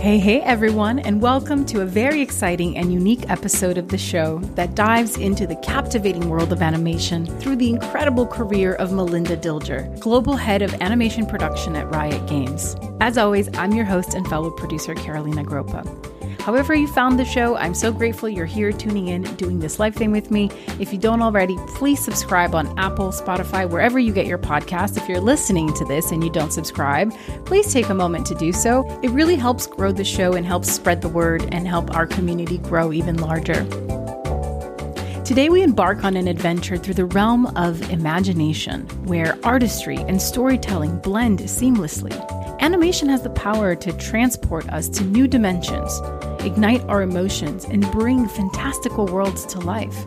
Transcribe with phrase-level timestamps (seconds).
[0.00, 4.38] Hey, hey, everyone, and welcome to a very exciting and unique episode of the show
[4.54, 10.00] that dives into the captivating world of animation through the incredible career of Melinda Dilger,
[10.00, 12.76] Global Head of Animation Production at Riot Games.
[13.02, 16.09] As always, I'm your host and fellow producer, Carolina Groppa.
[16.40, 19.94] However, you found the show, I'm so grateful you're here tuning in, doing this live
[19.94, 20.50] thing with me.
[20.80, 24.96] If you don't already, please subscribe on Apple, Spotify, wherever you get your podcast.
[24.96, 27.12] If you're listening to this and you don't subscribe,
[27.44, 28.84] please take a moment to do so.
[29.02, 32.56] It really helps grow the show and helps spread the word and help our community
[32.56, 33.62] grow even larger.
[35.24, 40.98] Today, we embark on an adventure through the realm of imagination, where artistry and storytelling
[41.00, 42.16] blend seamlessly.
[42.60, 46.00] Animation has the power to transport us to new dimensions
[46.44, 50.06] ignite our emotions, and bring fantastical worlds to life.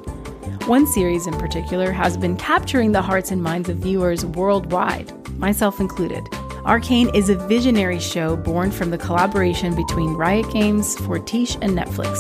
[0.68, 5.80] One series in particular has been capturing the hearts and minds of viewers worldwide, myself
[5.80, 6.28] included.
[6.66, 12.18] Arcane is a visionary show born from the collaboration between Riot Games, Fortiche, and Netflix.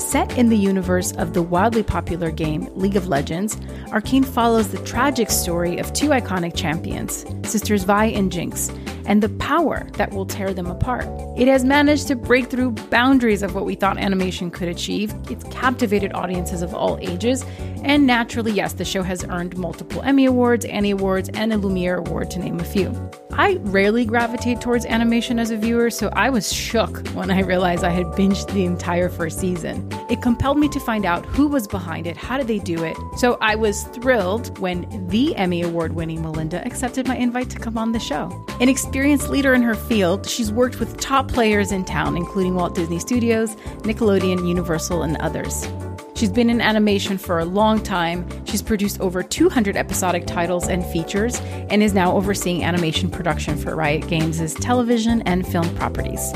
[0.00, 3.56] Set in the universe of the wildly popular game League of Legends,
[3.92, 8.70] Arcane follows the tragic story of two iconic champions, sisters Vi and Jinx,
[9.06, 11.06] and the power that will tear them apart.
[11.36, 15.14] It has managed to break through boundaries of what we thought animation could achieve.
[15.30, 17.44] It's captivated audiences of all ages,
[17.82, 21.96] and naturally, yes, the show has earned multiple Emmy Awards, Annie Awards, and a Lumiere
[21.96, 22.92] Award, to name a few.
[23.32, 27.84] I rarely gravitate towards animation as a viewer, so I was shook when I realized
[27.84, 29.86] I had binged the entire first season.
[30.08, 32.96] It compelled me to find out who was behind it, how did they do it.
[33.18, 37.76] So I was thrilled when the Emmy Award winning Melinda accepted my invite to come
[37.76, 38.30] on the show.
[38.60, 42.74] An experienced leader in her field, she's worked with top players in town, including Walt
[42.74, 45.68] Disney Studios, Nickelodeon, Universal, and others.
[46.14, 48.26] She's been in animation for a long time.
[48.46, 53.76] She's produced over 200 episodic titles and features, and is now overseeing animation production for
[53.76, 56.30] Riot Games' television and film properties.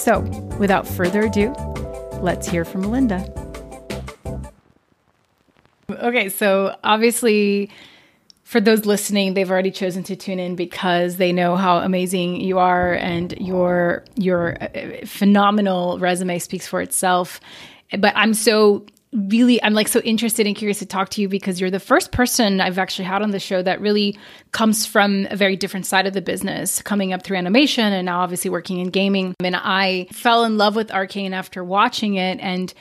[0.00, 0.20] So,
[0.58, 1.50] without further ado,
[2.22, 3.30] let's hear from Melinda.
[5.90, 7.68] Okay, so obviously,
[8.52, 12.58] for those listening, they've already chosen to tune in because they know how amazing you
[12.58, 17.40] are, and your your uh, phenomenal resume speaks for itself
[17.98, 21.60] but I'm so really I'm like so interested and curious to talk to you because
[21.60, 24.18] you're the first person I've actually had on the show that really
[24.52, 28.20] comes from a very different side of the business, coming up through animation and now
[28.20, 29.34] obviously working in gaming.
[29.40, 32.72] And I fell in love with Arcane after watching it and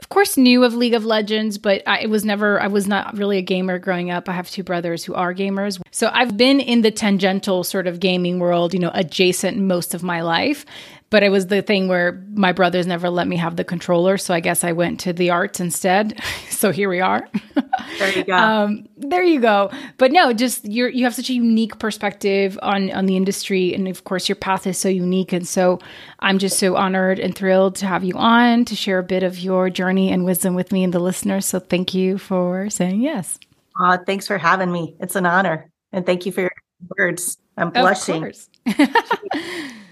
[0.00, 3.38] of course knew of League of Legends, but I was never I was not really
[3.38, 4.28] a gamer growing up.
[4.28, 5.80] I have two brothers who are gamers.
[5.90, 10.02] So I've been in the tangential sort of gaming world, you know, adjacent most of
[10.02, 10.64] my life
[11.10, 14.32] but it was the thing where my brothers never let me have the controller so
[14.32, 16.20] i guess i went to the arts instead.
[16.60, 17.26] So here we are.
[17.98, 18.34] There you go.
[18.34, 19.70] Um, there you go.
[19.96, 23.88] But no just you're you have such a unique perspective on on the industry and
[23.88, 25.78] of course your path is so unique and so
[26.18, 29.38] i'm just so honored and thrilled to have you on to share a bit of
[29.38, 31.46] your journey and wisdom with me and the listeners.
[31.46, 33.38] So thank you for saying yes.
[33.80, 34.96] Uh, thanks for having me.
[35.00, 35.70] It's an honor.
[35.92, 36.52] And thank you for your
[36.98, 38.32] words i'm blushing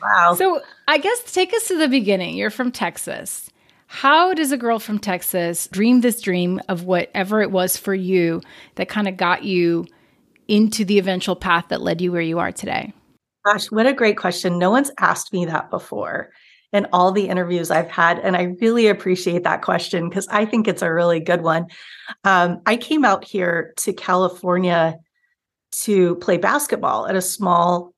[0.03, 0.35] Wow.
[0.35, 2.37] So I guess take us to the beginning.
[2.37, 3.51] You're from Texas.
[3.87, 8.43] How does a girl from Texas dream this dream of whatever it was for you
[8.75, 9.87] that kind of got you
[10.47, 12.93] into the eventual path that led you where you are today?
[13.47, 14.59] Gosh, what a great question.
[14.59, 16.31] No one's asked me that before
[16.73, 18.19] in all the interviews I've had.
[18.19, 21.67] And I really appreciate that question because I think it's a really good one.
[22.25, 24.99] Um, I came out here to California
[25.71, 27.95] to play basketball at a small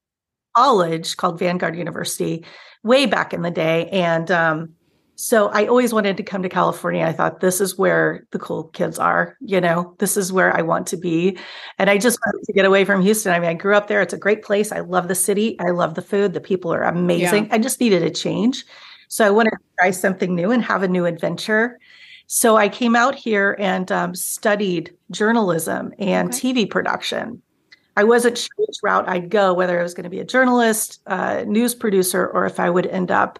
[0.56, 2.44] college called Vanguard University
[2.82, 3.88] way back in the day.
[3.90, 4.74] And um,
[5.14, 7.04] so I always wanted to come to California.
[7.04, 10.62] I thought this is where the cool kids are, you know, this is where I
[10.62, 11.36] want to be.
[11.78, 13.32] And I just wanted to get away from Houston.
[13.32, 14.00] I mean, I grew up there.
[14.00, 14.72] It's a great place.
[14.72, 15.60] I love the city.
[15.60, 16.32] I love the food.
[16.32, 17.46] The people are amazing.
[17.46, 17.54] Yeah.
[17.54, 18.64] I just needed a change.
[19.08, 21.78] So I wanted to try something new and have a new adventure.
[22.26, 26.54] So I came out here and um, studied journalism and okay.
[26.54, 27.42] TV production.
[28.00, 31.02] I wasn't sure which route I'd go, whether I was going to be a journalist,
[31.06, 33.38] uh, news producer, or if I would end up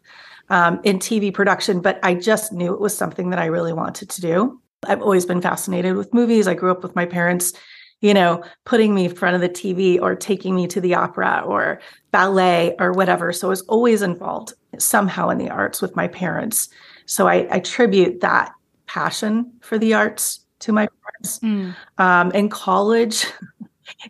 [0.50, 1.80] um, in TV production.
[1.80, 4.60] But I just knew it was something that I really wanted to do.
[4.86, 6.46] I've always been fascinated with movies.
[6.46, 7.54] I grew up with my parents,
[8.02, 11.42] you know, putting me in front of the TV or taking me to the opera
[11.46, 11.80] or
[12.10, 13.32] ballet or whatever.
[13.32, 16.68] So I was always involved somehow in the arts with my parents.
[17.06, 18.52] So I, attribute that
[18.86, 21.38] passion for the arts to my parents.
[21.38, 21.74] Mm.
[21.96, 23.24] Um, in college,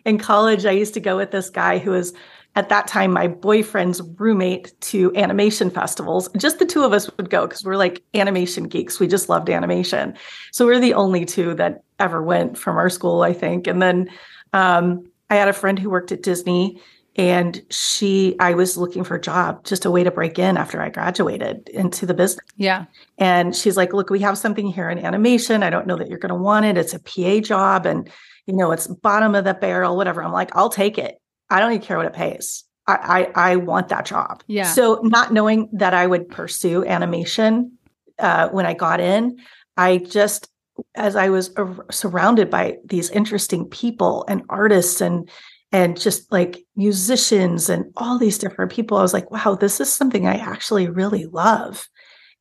[0.05, 2.13] in college, I used to go with this guy who was
[2.55, 6.29] at that time my boyfriend's roommate to animation festivals.
[6.37, 8.99] Just the two of us would go because we're like animation geeks.
[8.99, 10.15] We just loved animation.
[10.51, 13.67] So we're the only two that ever went from our school, I think.
[13.67, 14.09] And then
[14.51, 16.81] um, I had a friend who worked at Disney
[17.17, 20.81] and she i was looking for a job just a way to break in after
[20.81, 22.85] i graduated into the business yeah
[23.17, 26.19] and she's like look we have something here in animation i don't know that you're
[26.19, 28.09] going to want it it's a pa job and
[28.45, 31.71] you know it's bottom of the barrel whatever i'm like i'll take it i don't
[31.71, 35.69] even care what it pays i i, I want that job yeah so not knowing
[35.73, 37.77] that i would pursue animation
[38.19, 39.39] uh, when i got in
[39.77, 40.47] i just
[40.95, 41.53] as i was
[41.89, 45.29] surrounded by these interesting people and artists and
[45.71, 48.97] and just like musicians and all these different people.
[48.97, 51.87] I was like, wow, this is something I actually really love.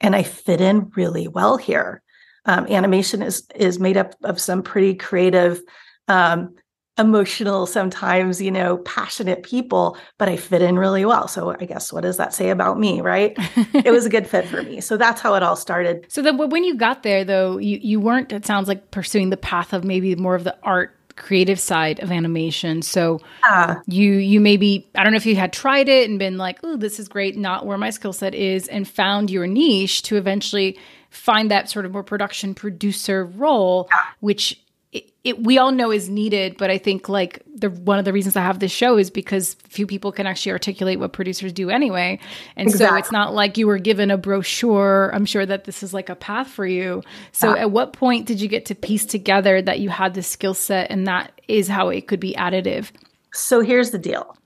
[0.01, 2.03] And I fit in really well here.
[2.47, 5.61] Um, animation is is made up of some pretty creative,
[6.09, 6.55] um,
[6.99, 11.29] emotional, sometimes you know, passionate people, but I fit in really well.
[11.29, 13.35] So I guess what does that say about me, right?
[13.75, 14.81] it was a good fit for me.
[14.81, 16.07] So that's how it all started.
[16.21, 18.33] So then, when you got there, though, you you weren't.
[18.33, 22.11] It sounds like pursuing the path of maybe more of the art creative side of
[22.11, 22.83] animation.
[22.83, 26.37] So uh, you you maybe I don't know if you had tried it and been
[26.39, 30.03] like, "Oh, this is great, not where my skill set is," and found your niche
[30.05, 30.79] to eventually
[31.11, 33.99] find that sort of more production producer role, yeah.
[34.21, 34.61] which
[34.93, 38.13] it, it, we all know is needed but i think like the one of the
[38.13, 41.71] reasons i have this show is because few people can actually articulate what producers do
[41.71, 42.19] anyway.
[42.57, 42.97] And exactly.
[42.97, 45.11] so it's not like you were given a brochure.
[45.15, 47.03] I'm sure that this is like a path for you.
[47.33, 47.63] So yeah.
[47.63, 50.91] at what point did you get to piece together that you had the skill set
[50.91, 52.91] and that is how it could be additive?
[53.33, 54.37] So here's the deal.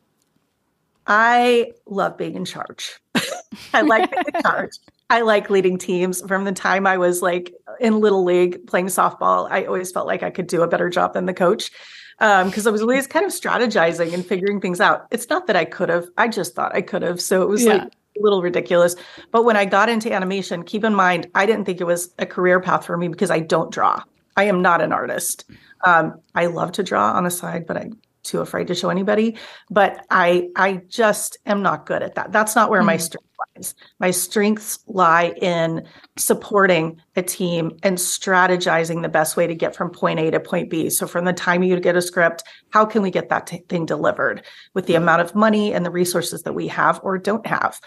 [1.07, 2.99] I love being in charge.
[3.75, 4.73] I like being in charge
[5.15, 6.21] I like leading teams.
[6.27, 10.25] From the time I was like in little league playing softball, I always felt like
[10.25, 11.71] I could do a better job than the coach
[12.19, 15.07] because um, I was always kind of strategizing and figuring things out.
[15.13, 17.21] It's not that I could have; I just thought I could have.
[17.21, 17.75] So it was yeah.
[17.75, 18.97] like a little ridiculous.
[19.31, 22.27] But when I got into animation, keep in mind, I didn't think it was a
[22.27, 24.03] career path for me because I don't draw.
[24.37, 25.45] I am not an artist.
[25.85, 29.37] Um, I love to draw on the side, but I'm too afraid to show anybody.
[29.71, 32.33] But I, I just am not good at that.
[32.33, 32.87] That's not where mm-hmm.
[32.87, 33.75] my strength lies.
[34.01, 35.87] my strengths lie in
[36.17, 40.71] supporting a team and strategizing the best way to get from point A to point
[40.71, 40.91] B.
[40.91, 43.87] So, from the time you get a script, how can we get that t- thing
[43.87, 47.81] delivered with the amount of money and the resources that we have or don't have?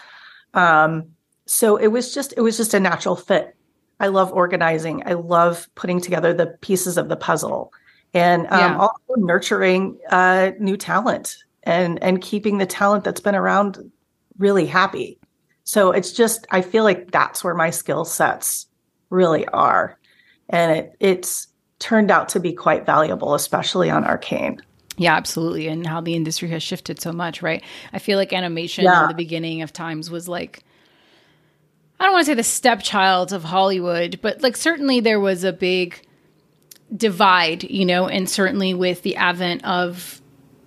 [0.54, 1.10] Um,
[1.48, 3.56] so it was just it was just a natural fit.
[4.00, 5.02] I love organizing.
[5.06, 7.72] I love putting together the pieces of the puzzle,
[8.14, 8.78] and um, yeah.
[8.78, 13.90] also nurturing uh, new talent and and keeping the talent that's been around
[14.38, 15.18] really happy.
[15.64, 18.66] So it's just I feel like that's where my skill sets
[19.10, 19.98] really are.
[20.48, 24.60] And it it's turned out to be quite valuable, especially on Arcane.
[24.96, 25.68] Yeah, absolutely.
[25.68, 27.62] And how the industry has shifted so much, right?
[27.92, 29.02] I feel like animation yeah.
[29.02, 30.64] in the beginning of times was like
[32.00, 35.52] I don't want to say the stepchild of Hollywood, but like certainly there was a
[35.52, 36.00] big
[36.96, 40.20] divide, you know, and certainly with the advent of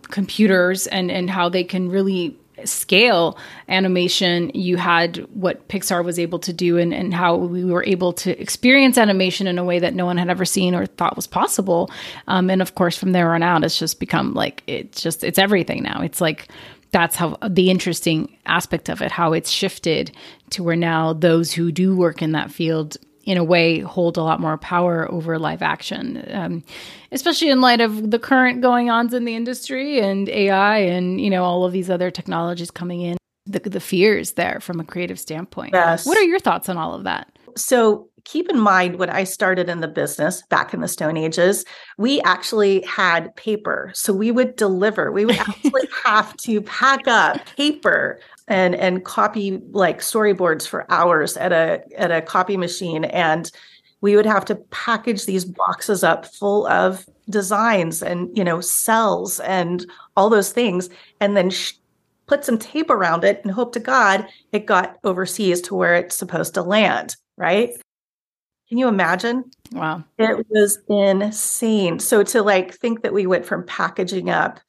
[0.04, 3.38] computers and and how they can really scale
[3.68, 8.14] animation, you had what Pixar was able to do and, and how we were able
[8.14, 11.28] to experience animation in a way that no one had ever seen or thought was
[11.28, 11.90] possible.
[12.28, 15.40] Um, and of course, from there on out, it's just become like, it's just, it's
[15.40, 16.02] everything now.
[16.02, 16.50] It's like,
[16.92, 20.12] that's how the interesting aspect of it, how it's shifted
[20.52, 24.24] to where now those who do work in that field in a way hold a
[24.24, 26.64] lot more power over live action um,
[27.12, 31.30] especially in light of the current going ons in the industry and ai and you
[31.30, 33.18] know all of these other technologies coming in.
[33.48, 35.72] The, the fears there from a creative standpoint.
[35.74, 36.06] Yes.
[36.06, 37.28] what are your thoughts on all of that?
[37.58, 41.66] So keep in mind when I started in the business back in the Stone Ages,
[41.98, 43.92] we actually had paper.
[43.96, 48.20] So we would deliver, we would actually have to pack up paper
[48.52, 53.06] and and copy like storyboards for hours at a at a copy machine.
[53.06, 53.50] And
[54.02, 59.40] we would have to package these boxes up full of designs and you know cells
[59.40, 59.86] and
[60.18, 60.90] all those things
[61.22, 61.74] and then sh-
[62.26, 66.18] put some tape around it and hope to god it got overseas to where it's
[66.18, 67.72] supposed to land right?
[68.70, 69.50] Can you imagine?
[69.72, 70.04] Wow.
[70.18, 72.00] It was insane.
[72.00, 74.60] So to like think that we went from packaging up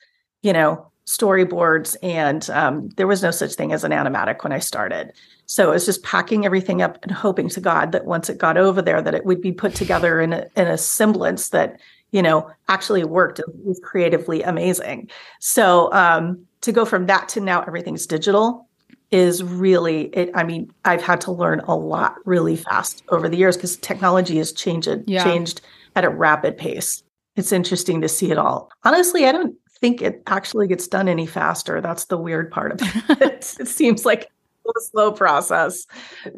[0.42, 4.58] you know storyboards and um, there was no such thing as an animatic when i
[4.58, 5.12] started.
[5.46, 8.56] So it was just packing everything up and hoping to god that once it got
[8.56, 12.22] over there that it would be put together in a, in a semblance that you
[12.22, 15.10] know actually worked and was creatively amazing.
[15.40, 18.68] So um, to go from that to now everything's digital
[19.10, 23.36] is really it i mean i've had to learn a lot really fast over the
[23.36, 25.22] years because technology has changed yeah.
[25.22, 25.60] changed
[25.94, 27.02] at a rapid pace.
[27.36, 28.70] It's interesting to see it all.
[28.84, 31.80] Honestly i don't think it actually gets done any faster.
[31.80, 33.56] That's the weird part of it.
[33.60, 34.30] it seems like
[34.64, 35.86] a slow process,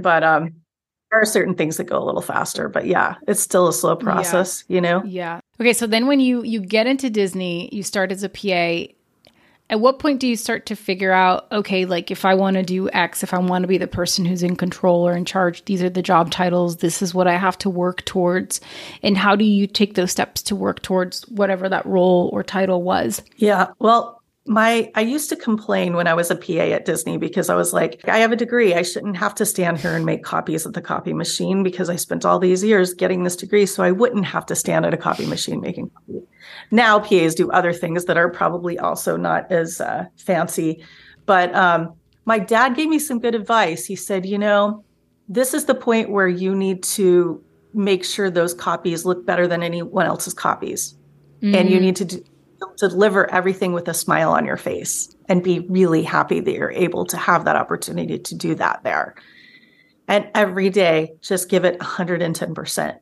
[0.01, 0.55] but um,
[1.11, 2.71] there are certain things that go a little faster.
[2.71, 4.65] But yeah, it's still a slow process.
[4.67, 4.75] Yeah.
[4.75, 5.05] You know.
[5.05, 5.41] Yeah.
[5.61, 5.75] Okay.
[5.75, 8.93] So then when you you get into Disney, you start as a PA.
[9.71, 12.63] At what point do you start to figure out okay like if i want to
[12.63, 15.65] do x if i want to be the person who's in control or in charge
[15.65, 18.61] these are the job titles this is what i have to work towards
[19.03, 22.83] and how do you take those steps to work towards whatever that role or title
[22.83, 23.23] was?
[23.37, 27.49] Yeah well my i used to complain when i was a pa at disney because
[27.49, 30.23] i was like i have a degree i shouldn't have to stand here and make
[30.23, 33.83] copies at the copy machine because i spent all these years getting this degree so
[33.83, 36.23] i wouldn't have to stand at a copy machine making copies
[36.71, 40.85] now pas do other things that are probably also not as uh, fancy
[41.25, 41.95] but um,
[42.27, 44.85] my dad gave me some good advice he said you know
[45.27, 49.63] this is the point where you need to make sure those copies look better than
[49.63, 50.99] anyone else's copies
[51.41, 51.55] mm-hmm.
[51.55, 51.83] and you mm.
[51.83, 52.23] need to do
[52.77, 56.71] to deliver everything with a smile on your face and be really happy that you're
[56.71, 59.15] able to have that opportunity to do that there.
[60.09, 62.99] And every day, just give it 110%.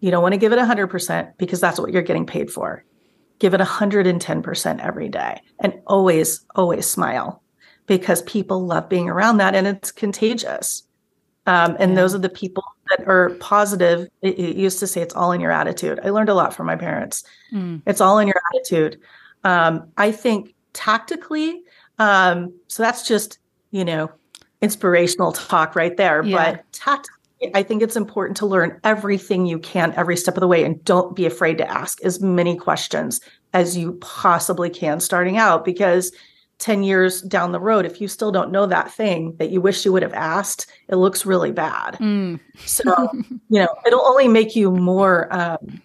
[0.00, 2.84] You don't want to give it 100% because that's what you're getting paid for.
[3.38, 7.42] Give it 110% every day and always, always smile
[7.86, 10.82] because people love being around that and it's contagious.
[11.46, 11.96] Um, and yeah.
[11.96, 12.64] those are the people
[12.96, 14.08] that are positive.
[14.22, 16.00] It, it, used to say it's all in your attitude.
[16.04, 17.24] I learned a lot from my parents.
[17.52, 17.82] Mm.
[17.86, 19.00] It's all in your attitude.
[19.44, 21.62] Um, I think tactically,
[21.98, 23.38] um, so that's just,
[23.70, 24.10] you know,
[24.60, 26.22] inspirational talk right there.
[26.22, 26.36] Yeah.
[26.36, 27.18] But tactically,
[27.54, 30.82] I think it's important to learn everything you can every step of the way and
[30.84, 33.20] don't be afraid to ask as many questions
[33.52, 36.12] as you possibly can starting out because
[36.62, 39.84] 10 years down the road, if you still don't know that thing that you wish
[39.84, 41.94] you would have asked, it looks really bad.
[41.94, 42.38] Mm.
[42.64, 43.08] so,
[43.50, 45.82] you know, it'll only make you more, um,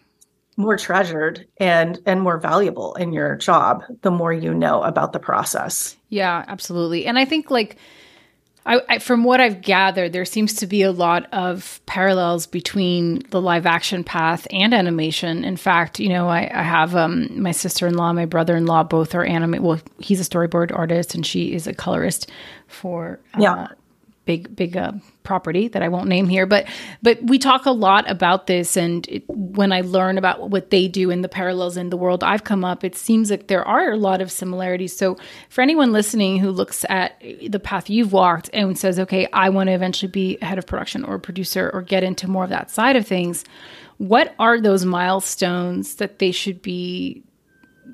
[0.60, 5.20] more treasured and and more valuable in your job the more you know about the
[5.20, 7.78] process yeah absolutely and i think like
[8.68, 13.24] I, I, from what I've gathered, there seems to be a lot of parallels between
[13.30, 15.46] the live action path and animation.
[15.46, 18.66] In fact, you know, I, I have um, my sister in law, my brother in
[18.66, 19.64] law, both are anime.
[19.64, 22.30] Well, he's a storyboard artist and she is a colorist
[22.68, 23.68] for uh, yeah
[24.28, 24.92] big big uh,
[25.24, 26.68] property that I won't name here, but
[27.02, 30.88] but we talk a lot about this, and it, when I learn about what they
[30.88, 33.92] do and the parallels in the world I've come up, it seems like there are
[33.92, 34.96] a lot of similarities.
[34.96, 35.18] So
[35.50, 39.68] for anyone listening who looks at the path you've walked and says, "Okay, I want
[39.68, 42.70] to eventually be head of production or a producer or get into more of that
[42.70, 43.46] side of things,"
[43.98, 47.24] what are those milestones that they should be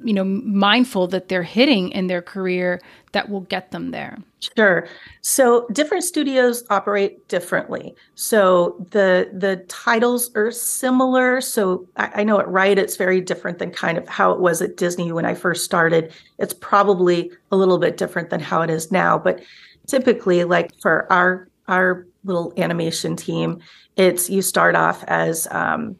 [0.03, 2.81] you know mindful that they're hitting in their career
[3.13, 4.17] that will get them there.
[4.57, 4.87] Sure.
[5.21, 7.95] So different studios operate differently.
[8.15, 11.41] So the the titles are similar.
[11.41, 14.61] So I, I know at Riot it's very different than kind of how it was
[14.61, 16.13] at disney when i first started.
[16.39, 19.41] It's probably a little bit different than how it is now but
[19.87, 23.59] typically like for our our little animation team
[23.95, 25.95] it's you start off as um,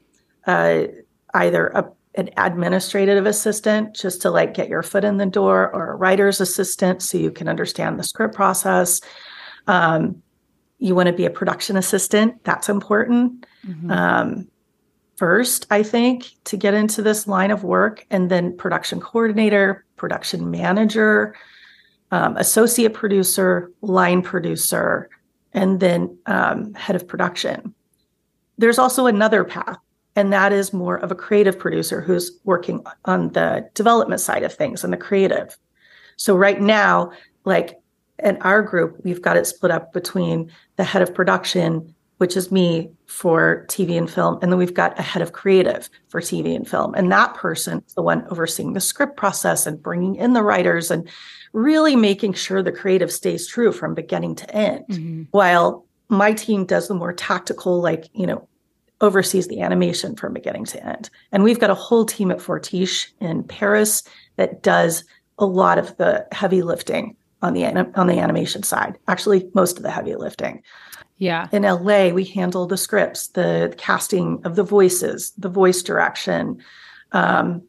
[0.48, 0.84] uh,
[1.34, 5.92] either a an administrative assistant just to like get your foot in the door or
[5.92, 9.02] a writer's assistant so you can understand the script process.
[9.68, 10.22] Um,
[10.78, 13.46] you want to be a production assistant that's important.
[13.66, 13.92] Mm-hmm.
[13.92, 14.48] um,
[15.16, 20.52] first i think to get into this line of work and then production coordinator production
[20.52, 21.34] manager
[22.14, 25.10] um, associate producer line producer
[25.52, 27.74] and then um, head of production.
[28.60, 29.78] There's also another path
[30.16, 34.54] and that is more of a creative producer who's working on the development side of
[34.54, 35.58] things and the creative.
[36.18, 37.12] So right now,
[37.46, 37.80] like
[38.24, 42.52] in our group, we've got it split up between the head of production, which is
[42.52, 46.56] me for TV and film, and then we've got a head of creative for TV
[46.56, 46.94] and film.
[46.96, 50.92] And that person is the one overseeing the script process and bringing in the writers
[50.92, 51.10] and
[51.54, 54.86] really making sure the creative stays true from beginning to end.
[54.90, 55.24] Mm-hmm.
[55.32, 58.48] While my team does the more tactical, like, you know,
[59.04, 61.10] oversees the animation from beginning to end.
[61.34, 64.02] And we've got a whole team at Fortiche in Paris
[64.38, 65.04] that does
[65.38, 68.98] a lot of the heavy lifting on the on the animation side.
[69.08, 70.64] Actually, most of the heavy lifting.
[71.18, 71.48] Yeah.
[71.52, 76.64] In LA, we handle the scripts, the casting of the voices, the voice direction,
[77.12, 77.62] um,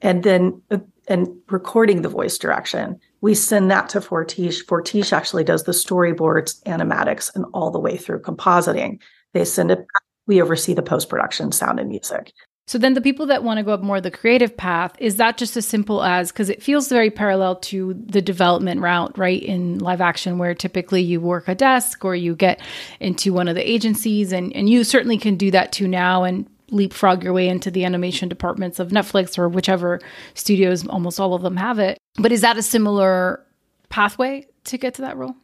[0.00, 0.78] and then uh,
[1.08, 3.00] and recording the voice direction.
[3.20, 4.64] We send that to Fortiche.
[4.66, 9.00] Fortiche actually does the storyboards, animatics, and all the way through compositing.
[9.32, 9.84] They send it
[10.26, 12.32] we oversee the post production sound and music.
[12.68, 15.38] So then the people that want to go up more the creative path, is that
[15.38, 19.40] just as simple as because it feels very parallel to the development route, right?
[19.40, 22.60] In live action, where typically you work a desk or you get
[22.98, 26.48] into one of the agencies and, and you certainly can do that too now and
[26.72, 30.00] leapfrog your way into the animation departments of Netflix or whichever
[30.34, 31.98] studios, almost all of them have it.
[32.18, 33.44] But is that a similar
[33.90, 35.36] pathway to get to that role?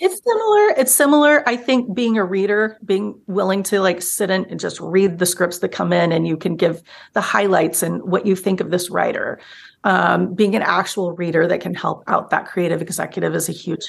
[0.00, 0.68] It's similar.
[0.76, 1.48] It's similar.
[1.48, 5.26] I think being a reader, being willing to like sit in and just read the
[5.26, 6.82] scripts that come in, and you can give
[7.12, 9.38] the highlights and what you think of this writer.
[9.84, 13.86] Um, being an actual reader that can help out that creative executive is a huge.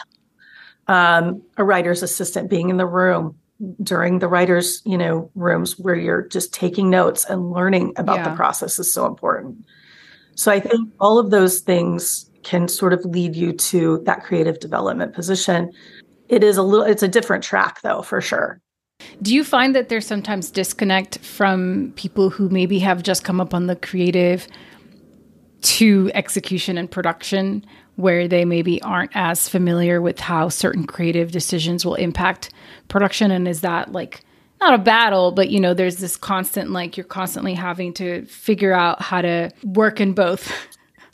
[0.87, 3.35] Um, a writer's assistant being in the room
[3.81, 8.29] during the writers, you know, rooms where you're just taking notes and learning about yeah.
[8.29, 9.65] the process is so important.
[10.35, 14.59] So I think all of those things can sort of lead you to that creative
[14.59, 15.71] development position.
[16.29, 18.59] It is a little it's a different track though, for sure.
[19.21, 23.53] Do you find that there's sometimes disconnect from people who maybe have just come up
[23.53, 24.47] on the creative
[25.61, 27.65] to execution and production
[27.95, 32.51] where they maybe aren't as familiar with how certain creative decisions will impact
[32.87, 34.21] production and is that like
[34.61, 38.73] not a battle but you know there's this constant like you're constantly having to figure
[38.73, 40.51] out how to work in both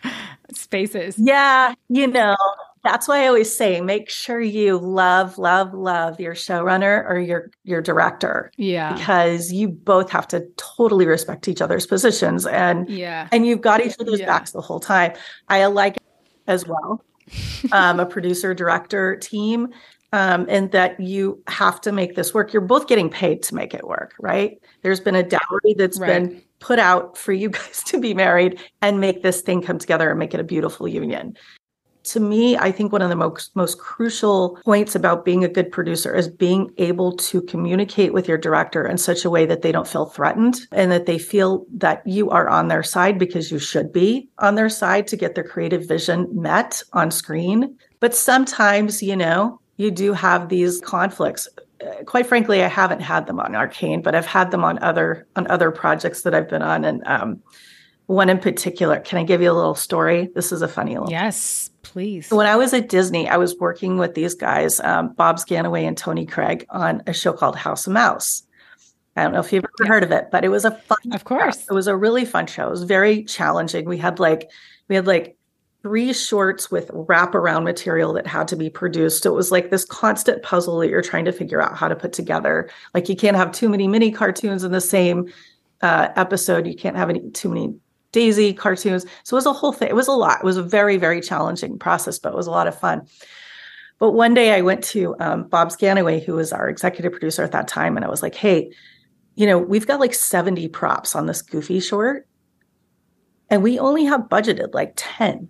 [0.52, 2.36] spaces yeah you know
[2.84, 7.52] that's why I always say make sure you love, love, love your showrunner or your
[7.64, 8.52] your director.
[8.58, 8.94] Yeah.
[8.94, 13.28] Because you both have to totally respect each other's positions and yeah.
[13.32, 14.26] and you've got each other's yeah.
[14.26, 15.14] backs the whole time.
[15.48, 15.98] I like
[16.48, 17.04] as well.
[17.72, 19.70] um, a producer director team
[20.12, 22.52] um, and that you have to make this work.
[22.52, 24.62] You're both getting paid to make it work, right?
[24.82, 26.08] There's been a dowry that's right.
[26.08, 30.10] been put out for you guys to be married and make this thing come together
[30.10, 31.38] and make it a beautiful union
[32.04, 35.72] to me, I think one of the most, most crucial points about being a good
[35.72, 39.72] producer is being able to communicate with your director in such a way that they
[39.72, 43.60] don't feel threatened and that they feel that you are on their side because you
[43.60, 47.78] should be on their side to get their creative vision met on screen.
[48.00, 51.48] But sometimes, you know, you do have these conflicts
[51.82, 55.26] uh, quite frankly, I haven't had them on Arcane, but I've had them on other
[55.36, 57.42] on other projects that I've been on, and um,
[58.12, 59.00] one in particular.
[59.00, 60.30] Can I give you a little story?
[60.36, 61.10] This is a funny little.
[61.10, 62.30] Yes, please.
[62.30, 65.98] When I was at Disney, I was working with these guys, um, Bobs Gannaway and
[65.98, 68.44] Tony Craig, on a show called House of Mouse.
[69.16, 69.88] I don't know if you've ever yeah.
[69.88, 70.98] heard of it, but it was a fun.
[71.14, 71.68] Of course, show.
[71.72, 72.68] it was a really fun show.
[72.68, 73.86] It was very challenging.
[73.86, 74.50] We had like
[74.88, 75.38] we had like
[75.82, 79.24] three shorts with wraparound material that had to be produced.
[79.24, 81.96] So it was like this constant puzzle that you're trying to figure out how to
[81.96, 82.70] put together.
[82.94, 85.32] Like you can't have too many mini cartoons in the same
[85.82, 86.68] uh, episode.
[86.68, 87.74] You can't have any too many
[88.12, 89.06] Daisy cartoons.
[89.24, 89.90] So it was a whole thing.
[89.90, 90.40] It was a lot.
[90.40, 93.08] It was a very, very challenging process, but it was a lot of fun.
[94.00, 97.52] But one day I went to um, Bobs Gannaway, who was our executive producer at
[97.52, 98.72] that time, and I was like, hey,
[99.36, 102.28] you know, we've got like 70 props on this goofy short,
[103.50, 105.50] and we only have budgeted like 10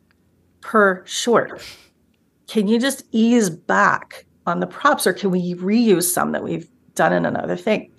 [0.60, 1.64] per short.
[2.48, 6.70] Can you just ease back on the props, or can we reuse some that we've
[6.94, 7.91] done in another thing?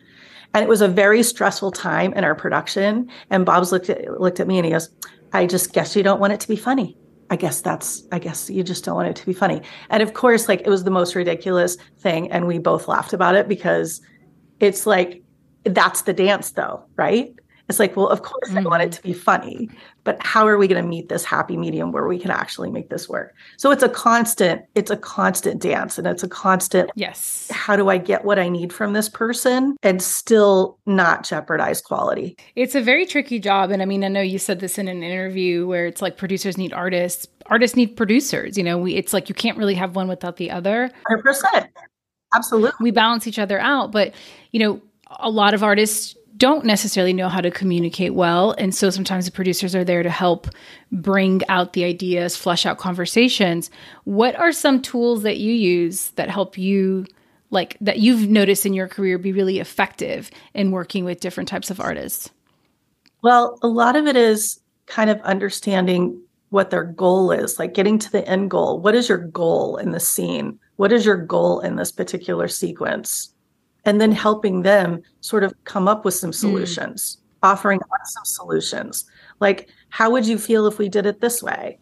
[0.54, 3.10] And it was a very stressful time in our production.
[3.30, 4.90] And Bobs looked at looked at me and he goes,
[5.32, 6.96] I just guess you don't want it to be funny.
[7.30, 9.62] I guess that's, I guess you just don't want it to be funny.
[9.88, 12.30] And of course, like it was the most ridiculous thing.
[12.30, 14.02] And we both laughed about it because
[14.60, 15.22] it's like,
[15.64, 17.34] that's the dance though, right?
[17.68, 18.59] It's like, well, of course mm-hmm.
[18.59, 18.96] I want it mm-hmm.
[18.96, 19.70] to be funny,
[20.05, 22.90] but how are we going to meet this happy medium where we can actually make
[22.90, 23.35] this work?
[23.57, 27.48] So it's a constant, it's a constant dance and it's a constant Yes.
[27.53, 32.37] How do I get what I need from this person and still not jeopardize quality?
[32.57, 35.03] It's a very tricky job and I mean, I know you said this in an
[35.03, 39.29] interview where it's like producers need artists, artists need producers, you know, we it's like
[39.29, 40.90] you can't really have one without the other.
[41.09, 41.68] 100%.
[42.35, 42.72] Absolutely.
[42.81, 44.14] We balance each other out, but
[44.51, 44.83] you know,
[45.20, 48.50] a lot of artists don't necessarily know how to communicate well.
[48.59, 50.48] And so sometimes the producers are there to help
[50.90, 53.70] bring out the ideas, flesh out conversations.
[54.02, 57.07] What are some tools that you use that help you,
[57.50, 61.70] like that you've noticed in your career, be really effective in working with different types
[61.70, 62.28] of artists?
[63.22, 68.00] Well, a lot of it is kind of understanding what their goal is, like getting
[68.00, 68.81] to the end goal.
[68.81, 70.59] What is your goal in the scene?
[70.74, 73.33] What is your goal in this particular sequence?
[73.85, 76.35] And then helping them sort of come up with some hmm.
[76.35, 77.49] solutions, mm.
[77.49, 79.05] offering some solutions.
[79.40, 81.79] Like, how would you feel if we did it this way?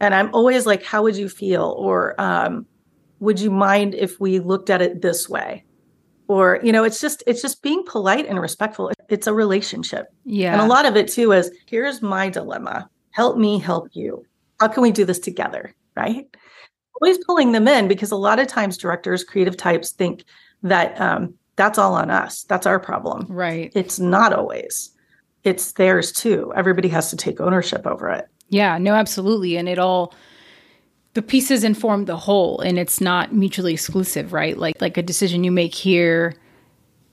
[0.00, 1.74] And I'm always like, how would you feel?
[1.78, 2.66] Or um,
[3.20, 5.64] would you mind if we looked at it this way?
[6.26, 8.90] Or, you know, it's just it's just being polite and respectful.
[9.08, 10.06] It's a relationship.
[10.24, 10.52] Yeah.
[10.52, 12.88] And a lot of it too is here's my dilemma.
[13.10, 14.24] Help me help you.
[14.58, 15.74] How can we do this together?
[15.94, 16.26] Right.
[17.00, 20.24] Always pulling them in because a lot of times directors, creative types think
[20.62, 22.42] that um, that's all on us.
[22.44, 23.26] That's our problem.
[23.28, 23.70] Right.
[23.76, 24.90] It's not always.
[25.44, 26.52] It's theirs too.
[26.56, 28.28] Everybody has to take ownership over it.
[28.48, 29.56] Yeah, no, absolutely.
[29.56, 30.12] And it all
[31.14, 34.58] the pieces inform the whole and it's not mutually exclusive, right?
[34.58, 36.34] Like like a decision you make here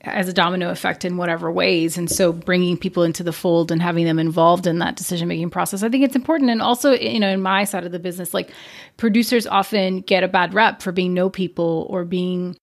[0.01, 1.95] as a domino effect in whatever ways.
[1.95, 5.51] And so bringing people into the fold and having them involved in that decision making
[5.51, 6.49] process, I think it's important.
[6.49, 8.51] And also, you know, in my side of the business, like
[8.97, 12.55] producers often get a bad rep for being no people or being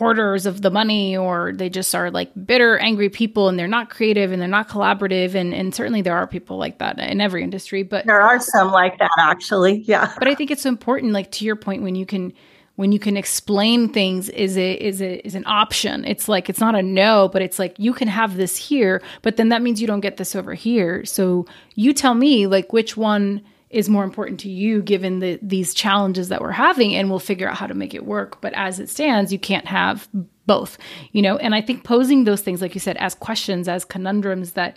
[0.00, 3.90] hoarders of the money or they just are like bitter angry people and they're not
[3.90, 7.42] creative and they're not collaborative and and certainly there are people like that in every
[7.42, 11.30] industry but there are some like that actually yeah but i think it's important like
[11.30, 12.32] to your point when you can
[12.76, 16.02] when you can explain things is a is a is an option.
[16.06, 19.36] It's like it's not a no, but it's like you can have this here, but
[19.36, 21.04] then that means you don't get this over here.
[21.04, 25.72] So you tell me like which one is more important to you given the these
[25.72, 28.40] challenges that we're having and we'll figure out how to make it work.
[28.40, 30.08] But as it stands, you can't have
[30.46, 30.76] both,
[31.12, 31.36] you know?
[31.36, 34.76] And I think posing those things like you said as questions, as conundrums that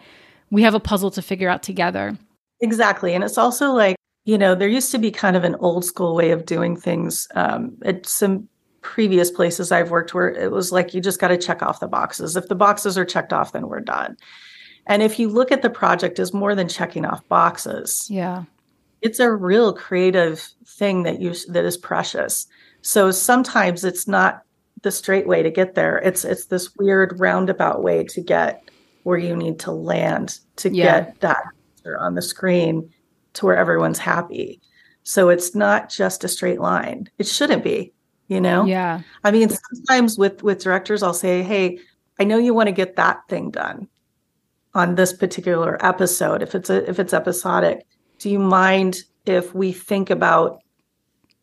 [0.52, 2.18] we have a puzzle to figure out together.
[2.62, 3.14] Exactly.
[3.14, 6.16] And it's also like you know, there used to be kind of an old school
[6.16, 8.48] way of doing things um, at some
[8.82, 11.88] previous places I've worked where it was like you just got to check off the
[11.88, 12.36] boxes.
[12.36, 14.16] If the boxes are checked off, then we're done.
[14.86, 18.44] And if you look at the project as more than checking off boxes, yeah,
[19.04, 22.48] it's a real creative thing that you that is precious.
[22.82, 24.44] So sometimes it's not
[24.82, 25.98] the straight way to get there.
[26.00, 28.64] It's it's this weird roundabout way to get
[29.04, 31.02] where you need to land to yeah.
[31.02, 31.44] get that
[32.00, 32.90] on the screen
[33.34, 34.62] to where everyone's happy.
[35.04, 37.10] So it's not just a straight line.
[37.18, 37.92] It shouldn't be,
[38.30, 38.64] you know?
[38.64, 39.02] Yeah.
[39.26, 41.80] I mean, sometimes with with directors I'll say, "Hey,
[42.20, 43.90] I know you want to get that thing done
[44.74, 47.86] on this particular episode if it's a if it's episodic.
[48.24, 50.62] Do you mind if we think about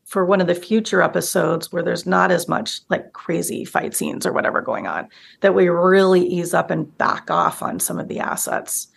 [0.06, 4.24] for one of the future episodes where there's not as much like crazy fight scenes
[4.24, 5.06] or whatever going on
[5.40, 8.88] that we really ease up and back off on some of the assets?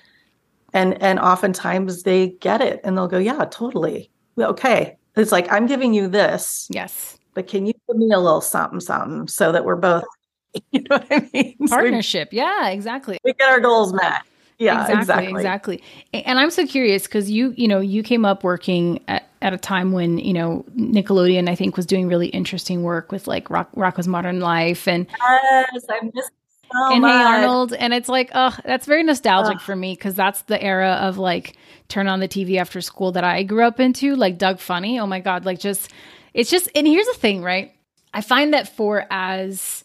[0.71, 4.09] And and oftentimes they get it and they'll go yeah totally.
[4.39, 4.95] Okay.
[5.17, 7.17] It's like i'm giving you this yes.
[7.33, 10.05] but can you give me a little something something so that we're both
[10.71, 11.57] you know what i mean?
[11.67, 13.19] Partnership so we, yeah exactly.
[13.25, 14.21] we get our goals met
[14.59, 15.83] yeah exactly exactly, exactly.
[16.25, 19.57] and i'm so curious because you you know you came up working at, at a
[19.57, 23.71] time when you know nickelodeon i think was doing really interesting work with like Rock,
[23.75, 26.31] rocko's modern life and yes i missed
[26.73, 27.11] so and much.
[27.11, 27.73] Hey Arnold.
[27.73, 31.55] And it's like, oh, that's very nostalgic for me because that's the era of like
[31.87, 34.99] turn on the TV after school that I grew up into, like Doug Funnie.
[34.99, 35.45] Oh my God.
[35.45, 35.91] Like just,
[36.33, 37.73] it's just, and here's the thing, right?
[38.13, 39.83] I find that for as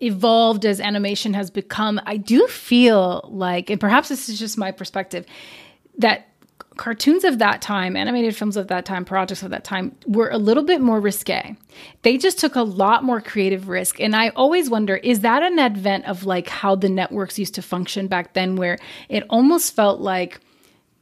[0.00, 4.70] evolved as animation has become, I do feel like, and perhaps this is just my
[4.70, 5.26] perspective,
[5.98, 6.28] that
[6.76, 10.38] cartoons of that time, animated films of that time, projects of that time were a
[10.38, 11.56] little bit more risque.
[12.02, 13.98] They just took a lot more creative risk.
[13.98, 17.62] And I always wonder is that an advent of like how the networks used to
[17.62, 18.78] function back then, where
[19.08, 20.40] it almost felt like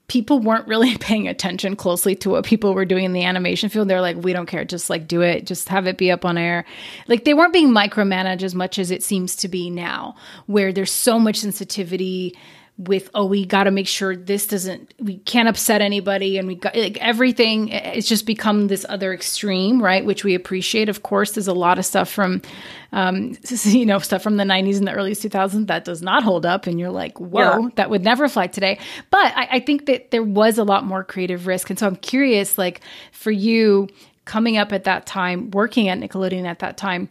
[0.08, 3.88] people weren't really paying attention closely to what people were doing in the animation field.
[3.88, 6.38] They're like, we don't care, just like do it, just have it be up on
[6.38, 6.64] air.
[7.08, 10.92] Like they weren't being micromanaged as much as it seems to be now, where there's
[10.92, 12.36] so much sensitivity
[12.76, 16.56] with oh we got to make sure this doesn't we can't upset anybody and we
[16.56, 21.32] got like everything it's just become this other extreme right which we appreciate of course
[21.32, 22.42] there's a lot of stuff from
[22.90, 26.44] um you know stuff from the 90s and the early 2000s that does not hold
[26.44, 27.68] up and you're like whoa yeah.
[27.76, 28.76] that would never fly today
[29.12, 31.96] but I, I think that there was a lot more creative risk and so i'm
[31.96, 32.80] curious like
[33.12, 33.88] for you
[34.24, 37.08] coming up at that time working at nickelodeon at that time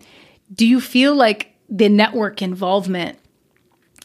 [0.53, 3.17] do you feel like the network involvement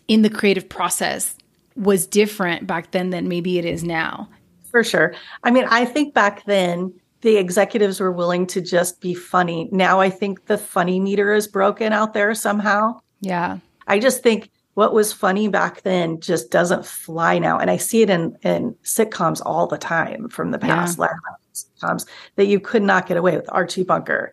[0.07, 1.35] in the creative process
[1.79, 4.29] was different back then than maybe it is now.
[4.71, 5.15] For sure.
[5.45, 9.69] I mean, I think back then the executives were willing to just be funny.
[9.73, 13.01] Now I think the funny meter is broken out there somehow.
[13.21, 13.59] Yeah.
[13.87, 17.59] I just think what was funny back then just doesn't fly now.
[17.59, 21.09] And I see it in, in sitcoms all the time from the past, yeah.
[21.55, 23.49] sitcoms that you could not get away with.
[23.51, 24.33] Archie Bunker,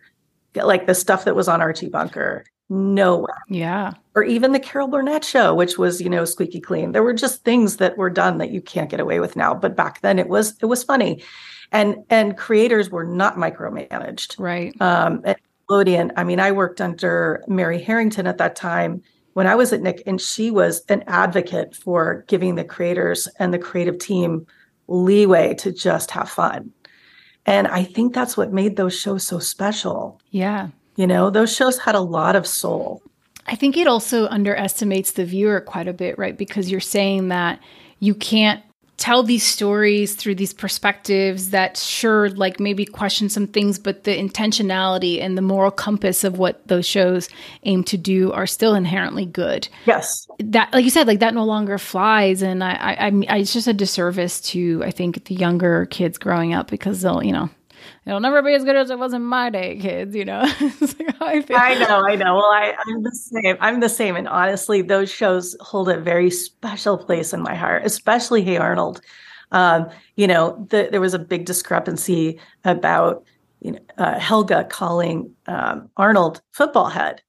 [0.54, 3.42] like the stuff that was on Archie Bunker, nowhere.
[3.48, 3.92] Yeah.
[4.14, 6.92] Or even the Carol Burnett show, which was, you know, squeaky clean.
[6.92, 9.54] There were just things that were done that you can't get away with now.
[9.54, 11.22] But back then it was it was funny.
[11.72, 14.38] And and creators were not micromanaged.
[14.38, 14.74] Right.
[14.80, 19.02] Um at Nickelodeon, I mean, I worked under Mary Harrington at that time
[19.34, 23.52] when I was at Nick, and she was an advocate for giving the creators and
[23.52, 24.46] the creative team
[24.88, 26.72] leeway to just have fun.
[27.44, 30.20] And I think that's what made those shows so special.
[30.30, 30.68] Yeah.
[30.96, 33.02] You know, those shows had a lot of soul.
[33.46, 36.36] I think it also underestimates the viewer quite a bit, right?
[36.36, 37.60] Because you're saying that
[38.00, 38.62] you can't
[38.96, 44.16] tell these stories through these perspectives that sure like maybe question some things but the
[44.16, 47.28] intentionality and the moral compass of what those shows
[47.64, 51.44] aim to do are still inherently good yes that like you said like that no
[51.44, 55.86] longer flies and i i, I it's just a disservice to i think the younger
[55.86, 57.50] kids growing up because they'll you know
[58.06, 60.14] it'll never be as good as it was in my day, kids.
[60.14, 60.40] You know,
[61.20, 62.36] like I, I, know, I know.
[62.36, 63.56] Well, I, I'm the same.
[63.60, 64.16] I'm the same.
[64.16, 69.00] And honestly, those shows hold a very special place in my heart, especially Hey Arnold.
[69.52, 73.24] Um, you know, the, there was a big discrepancy about
[73.60, 77.22] you know uh, Helga calling um, Arnold football head.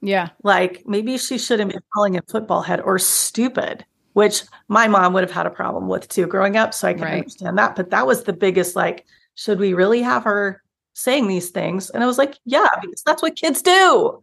[0.00, 3.84] Yeah, like maybe she shouldn't be calling him football head or stupid
[4.18, 6.74] which my mom would have had a problem with too growing up.
[6.74, 7.18] So I can right.
[7.18, 7.76] understand that.
[7.76, 9.06] But that was the biggest like,
[9.38, 10.60] should we really have her
[10.94, 11.90] saying these things?
[11.90, 14.20] And I was like, yeah, because that's what kids do.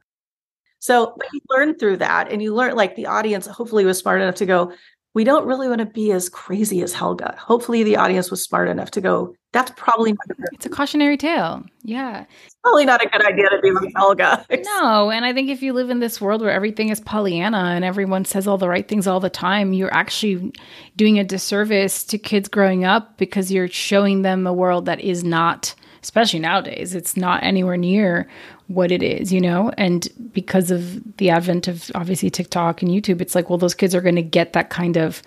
[0.79, 4.21] So but you learn through that and you learn like the audience hopefully was smart
[4.21, 4.73] enough to go,
[5.13, 7.33] we don't really want to be as crazy as Helga.
[7.39, 11.15] Hopefully, the audience was smart enough to go, that's probably not a It's a cautionary
[11.15, 11.63] tale.
[11.81, 12.25] Yeah.
[12.45, 14.45] It's probably not a good idea to be like Helga.
[14.51, 15.09] no.
[15.09, 18.25] And I think if you live in this world where everything is Pollyanna and everyone
[18.25, 20.51] says all the right things all the time, you're actually
[20.97, 25.23] doing a disservice to kids growing up because you're showing them a world that is
[25.23, 28.27] not, especially nowadays, it's not anywhere near
[28.67, 29.71] what it is, you know?
[29.77, 33.95] And because of the advent of obviously TikTok and YouTube, it's like, well, those kids
[33.95, 35.23] are going to get that kind of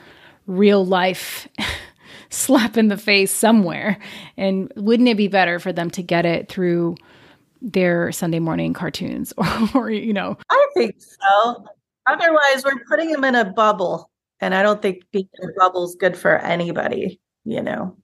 [0.47, 1.49] real life
[2.31, 3.99] slap in the face somewhere.
[4.37, 6.97] And wouldn't it be better for them to get it through
[7.61, 10.37] their Sunday morning cartoons or, or you know?
[10.51, 11.65] I think so.
[12.07, 14.11] Otherwise, we're putting them in a bubble.
[14.41, 17.97] And I don't think being in a bubble is good for anybody, you know?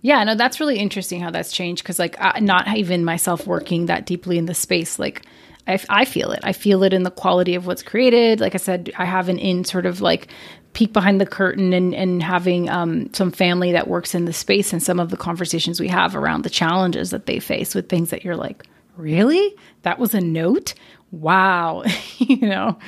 [0.00, 3.86] Yeah, no, that's really interesting how that's changed because, like, uh, not even myself working
[3.86, 5.26] that deeply in the space, like,
[5.66, 6.40] I, I feel it.
[6.42, 8.40] I feel it in the quality of what's created.
[8.40, 10.28] Like I said, I have an in sort of like
[10.72, 14.72] peek behind the curtain and, and having um, some family that works in the space
[14.72, 18.10] and some of the conversations we have around the challenges that they face with things
[18.10, 18.64] that you're like,
[18.96, 19.54] really?
[19.82, 20.74] That was a note?
[21.10, 21.82] Wow.
[22.18, 22.78] you know?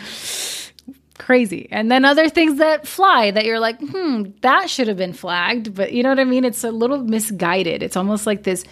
[1.18, 1.68] crazy.
[1.70, 5.74] And then other things that fly that you're like, hmm, that should have been flagged.
[5.74, 6.44] But you know what I mean?
[6.44, 7.82] It's a little misguided.
[7.82, 8.64] It's almost like this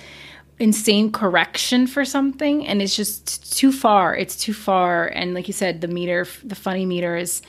[0.58, 4.14] insane correction for something and it's just too far.
[4.14, 5.06] It's too far.
[5.06, 7.42] And like you said, the meter, the funny meter is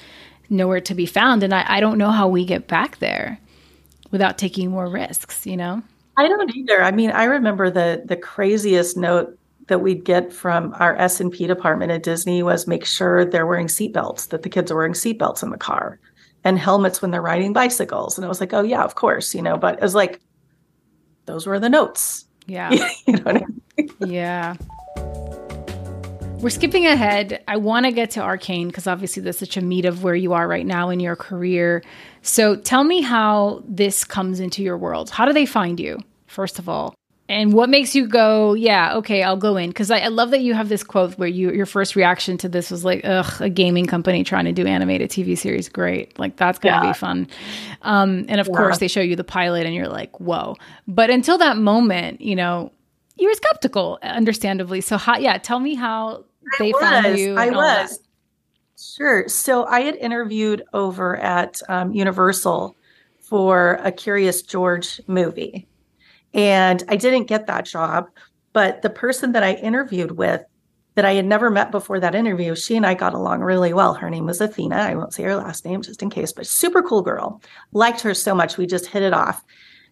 [0.53, 1.43] nowhere to be found.
[1.43, 3.39] And I, I don't know how we get back there
[4.11, 5.81] without taking more risks, you know?
[6.15, 6.83] I don't either.
[6.83, 9.37] I mean, I remember the the craziest note
[9.67, 14.27] that we'd get from our S&P department at Disney was make sure they're wearing seatbelts,
[14.29, 15.99] that the kids are wearing seatbelts in the car
[16.43, 18.17] and helmets when they're riding bicycles.
[18.17, 20.19] And I was like, oh yeah, of course, you know, but it was like,
[21.25, 22.25] those were the notes.
[22.45, 22.71] Yeah.
[23.07, 23.89] you know I mean?
[23.99, 24.55] yeah.
[26.43, 27.41] We're skipping ahead.
[27.47, 30.33] I want to get to Arcane because obviously that's such a meat of where you
[30.33, 31.81] are right now in your career.
[32.21, 35.09] So tell me how this comes into your world.
[35.09, 36.95] How do they find you, first of all?
[37.29, 39.69] and what makes you go, yeah, okay, I'll go in?
[39.69, 42.49] Because I, I, love that you have this quote where you your first reaction to
[42.49, 46.35] this was like, ugh, a gaming company trying to do animated TV series, great, like
[46.35, 46.91] that's gonna yeah.
[46.91, 47.27] be fun.
[47.81, 48.57] Um, and of yeah.
[48.57, 50.57] course, they show you the pilot, and you're like, whoa.
[50.85, 52.73] But until that moment, you know,
[53.15, 54.81] you were skeptical, understandably.
[54.81, 56.25] So, how, yeah, tell me how
[56.59, 57.35] they found you.
[57.35, 57.99] I was.
[58.77, 59.27] Sure.
[59.27, 62.75] So I had interviewed over at um, Universal
[63.21, 65.67] for a Curious George movie.
[66.33, 68.09] And I didn't get that job.
[68.51, 70.43] But the person that I interviewed with,
[70.95, 73.95] that I had never met before that interview, she and I got along really well.
[73.95, 74.75] Her name was Athena.
[74.75, 77.41] I won't say her last name just in case, but super cool girl.
[77.71, 78.57] Liked her so much.
[78.57, 79.43] We just hit it off.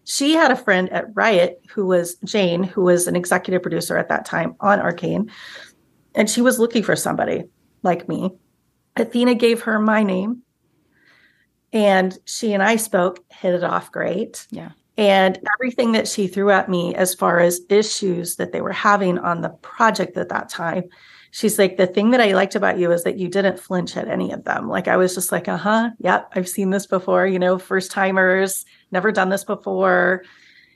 [0.04, 4.08] She had a friend at Riot who was Jane, who was an executive producer at
[4.08, 5.30] that time on Arcane.
[6.14, 7.44] And she was looking for somebody
[7.82, 8.30] like me.
[8.96, 10.42] Athena gave her my name.
[11.72, 14.46] And she and I spoke, hit it off great.
[14.50, 14.72] Yeah.
[14.98, 19.18] And everything that she threw at me as far as issues that they were having
[19.18, 20.84] on the project at that time,
[21.30, 24.06] she's like, the thing that I liked about you is that you didn't flinch at
[24.06, 24.68] any of them.
[24.68, 27.90] Like I was just like, uh huh, yep, I've seen this before, you know, first
[27.90, 30.24] timers, never done this before,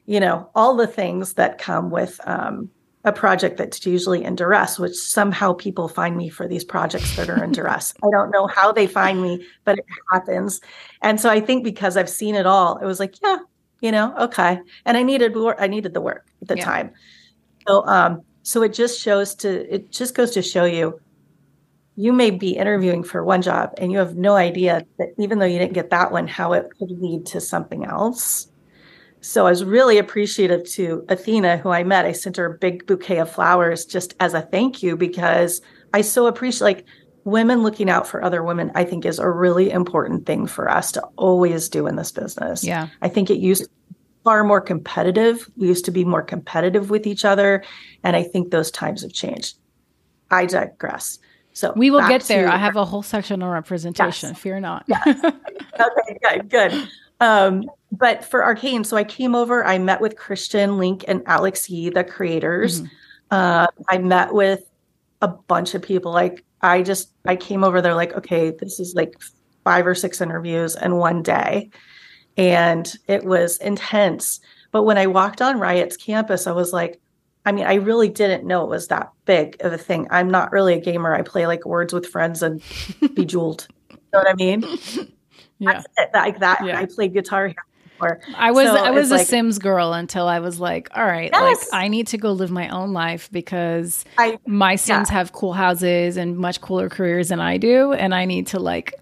[0.06, 2.70] you know, all the things that come with um,
[3.06, 7.30] a project that's usually in duress, which somehow people find me for these projects that
[7.30, 7.94] are in duress.
[8.02, 10.60] I don't know how they find me, but it happens.
[11.00, 13.38] And so I think because I've seen it all, it was like, yeah,
[13.80, 16.64] you know okay and i needed work i needed the work at the yeah.
[16.64, 16.90] time
[17.66, 20.98] so um so it just shows to it just goes to show you
[21.96, 25.46] you may be interviewing for one job and you have no idea that even though
[25.46, 28.48] you didn't get that one how it could lead to something else
[29.20, 32.86] so i was really appreciative to athena who i met i sent her a big
[32.86, 35.60] bouquet of flowers just as a thank you because
[35.92, 36.86] i so appreciate like
[37.26, 40.92] women looking out for other women, I think, is a really important thing for us
[40.92, 42.62] to always do in this business.
[42.62, 42.88] Yeah.
[43.02, 43.68] I think it used
[44.22, 45.50] far more competitive.
[45.56, 47.64] We used to be more competitive with each other.
[48.04, 49.58] And I think those times have changed.
[50.30, 51.18] I digress.
[51.52, 52.48] So we will get there.
[52.48, 54.30] I have a whole section on representation.
[54.30, 54.38] Yes.
[54.38, 54.84] Fear not.
[54.86, 55.02] Yeah.
[55.08, 56.88] okay, good, good.
[57.20, 61.68] Um, but for Arcane, so I came over, I met with Christian, Linke, and Alex
[61.70, 62.82] Yee, the creators.
[62.82, 62.94] Mm-hmm.
[63.30, 64.68] Uh, I met with
[65.22, 66.12] a bunch of people.
[66.12, 69.14] Like I just I came over there like, okay, this is like
[69.64, 71.70] five or six interviews in one day.
[72.36, 74.40] And it was intense.
[74.70, 77.00] But when I walked on Riot's campus, I was like,
[77.46, 80.06] I mean, I really didn't know it was that big of a thing.
[80.10, 81.14] I'm not really a gamer.
[81.14, 82.60] I play like words with friends and
[83.14, 83.68] Bejeweled.
[83.90, 84.64] you know what I mean?
[85.58, 85.82] Yeah.
[86.12, 86.64] Like that.
[86.64, 86.78] Yeah.
[86.78, 87.56] I played Guitar Hero
[87.96, 88.20] before.
[88.36, 91.30] I was so I was a like, Sims girl until I was like, all right,
[91.32, 91.68] yes.
[91.72, 95.16] like I need to go live my own life because I, my Sims yeah.
[95.16, 98.94] have cool houses and much cooler careers than I do, and I need to like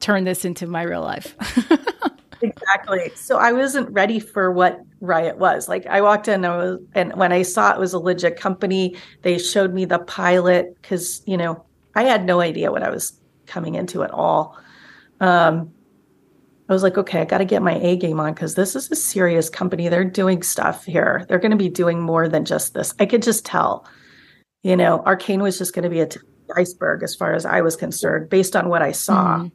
[0.00, 1.36] turn this into my real life.
[2.42, 3.12] exactly.
[3.14, 5.68] So I wasn't ready for what Riot was.
[5.68, 8.96] Like I walked in and, was, and when I saw it was a legit company,
[9.22, 13.12] they showed me the pilot because you know I had no idea what I was
[13.46, 14.58] coming into at all.
[15.20, 15.72] Um,
[16.72, 18.90] I was like, okay, I got to get my A game on because this is
[18.90, 19.88] a serious company.
[19.88, 21.26] They're doing stuff here.
[21.28, 22.94] They're going to be doing more than just this.
[22.98, 23.86] I could just tell.
[24.62, 26.20] You know, Arcane was just going to be a t-
[26.56, 29.36] iceberg as far as I was concerned, based on what I saw.
[29.36, 29.48] Mm-hmm.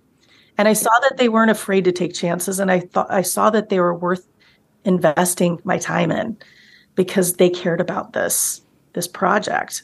[0.59, 3.49] And I saw that they weren't afraid to take chances, and I thought I saw
[3.49, 4.27] that they were worth
[4.85, 6.37] investing my time in
[6.95, 8.61] because they cared about this
[8.93, 9.83] this project.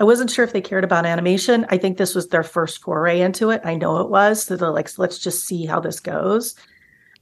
[0.00, 1.66] I wasn't sure if they cared about animation.
[1.68, 3.60] I think this was their first foray into it.
[3.64, 4.42] I know it was.
[4.42, 6.54] So they're like, let's just see how this goes.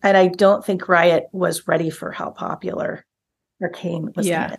[0.00, 3.04] And I don't think Riot was ready for how popular
[3.60, 4.28] Arcane was.
[4.28, 4.54] Yeah.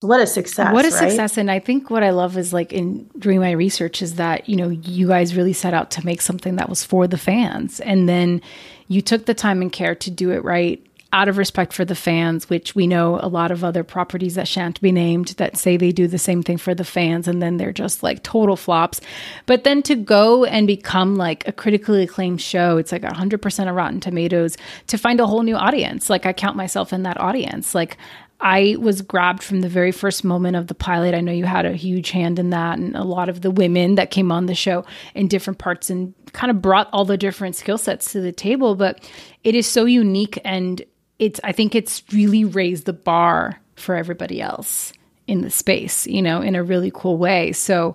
[0.00, 0.72] What a success.
[0.72, 0.98] What a right?
[0.98, 1.36] success.
[1.36, 4.56] And I think what I love is like in doing my research is that, you
[4.56, 7.80] know, you guys really set out to make something that was for the fans.
[7.80, 8.40] And then
[8.88, 11.94] you took the time and care to do it right out of respect for the
[11.94, 15.76] fans, which we know a lot of other properties that shan't be named that say
[15.76, 19.00] they do the same thing for the fans and then they're just like total flops.
[19.46, 23.74] But then to go and become like a critically acclaimed show, it's like 100% of
[23.74, 26.08] Rotten Tomatoes to find a whole new audience.
[26.08, 27.74] Like I count myself in that audience.
[27.74, 27.96] Like
[28.40, 31.14] I was grabbed from the very first moment of the pilot.
[31.14, 33.96] I know you had a huge hand in that, and a lot of the women
[33.96, 37.56] that came on the show in different parts and kind of brought all the different
[37.56, 38.76] skill sets to the table.
[38.76, 39.06] But
[39.44, 40.82] it is so unique and
[41.20, 44.92] it's I think it's really raised the bar for everybody else
[45.28, 47.52] in the space, you know, in a really cool way.
[47.52, 47.94] So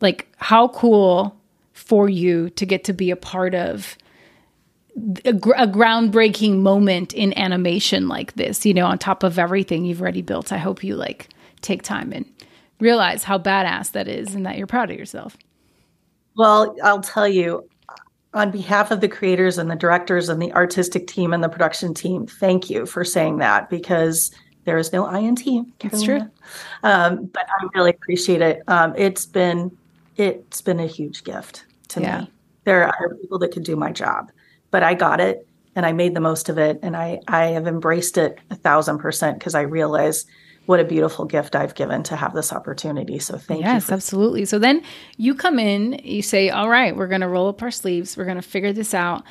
[0.00, 1.36] like how cool
[1.72, 3.96] for you to get to be a part of
[5.24, 10.00] a, a, groundbreaking moment in animation like this, you know, on top of everything you've
[10.00, 10.52] already built.
[10.52, 11.28] I hope you like
[11.60, 12.24] take time and
[12.80, 15.36] realize how badass that is and that you're proud of yourself.
[16.36, 17.68] Well, I'll tell you,
[18.34, 21.94] on behalf of the creators and the directors and the artistic team and the production
[21.94, 24.30] team, thank you for saying that because
[24.64, 25.42] there is no INT.
[25.80, 26.20] That's true.
[26.82, 28.62] Um, but I really appreciate it.
[28.68, 29.76] Um, it's been
[30.16, 32.20] it's been a huge gift to yeah.
[32.20, 32.30] me.
[32.64, 34.30] There are people that could do my job,
[34.70, 37.66] but I got it and I made the most of it, and I I have
[37.66, 40.24] embraced it a thousand percent because I realize
[40.66, 43.18] what a beautiful gift I've given to have this opportunity.
[43.18, 43.74] So thank yes, you.
[43.74, 44.44] Yes, absolutely.
[44.44, 44.82] So then
[45.16, 48.16] you come in, you say, all right, we're going to roll up our sleeves.
[48.16, 49.24] We're going to figure this out.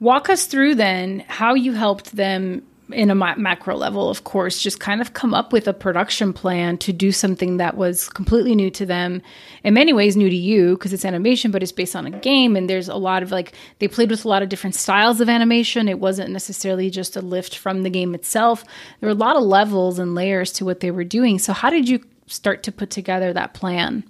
[0.00, 4.80] Walk us through then how you helped them in a macro level, of course, just
[4.80, 8.70] kind of come up with a production plan to do something that was completely new
[8.70, 9.22] to them.
[9.64, 12.56] In many ways, new to you because it's animation, but it's based on a game.
[12.56, 15.28] And there's a lot of like, they played with a lot of different styles of
[15.28, 15.88] animation.
[15.88, 18.64] It wasn't necessarily just a lift from the game itself.
[19.00, 21.38] There were a lot of levels and layers to what they were doing.
[21.38, 24.04] So, how did you start to put together that plan?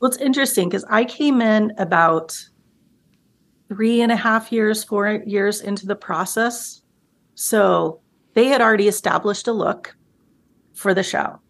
[0.00, 2.38] Well, it's interesting because I came in about
[3.68, 6.79] three and a half years, four years into the process
[7.40, 7.98] so
[8.34, 9.96] they had already established a look
[10.74, 11.40] for the show.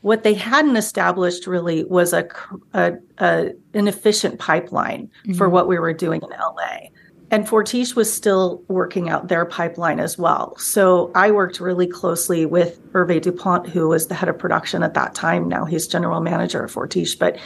[0.00, 2.28] What they hadn't established really was a,
[2.74, 5.34] a, a an efficient pipeline mm-hmm.
[5.34, 6.88] for what we were doing in LA.
[7.30, 10.56] And Fortiche was still working out their pipeline as well.
[10.56, 14.94] So I worked really closely with Hervé Dupont, who was the head of production at
[14.94, 15.48] that time.
[15.48, 17.38] Now he's general manager of Fortiche, but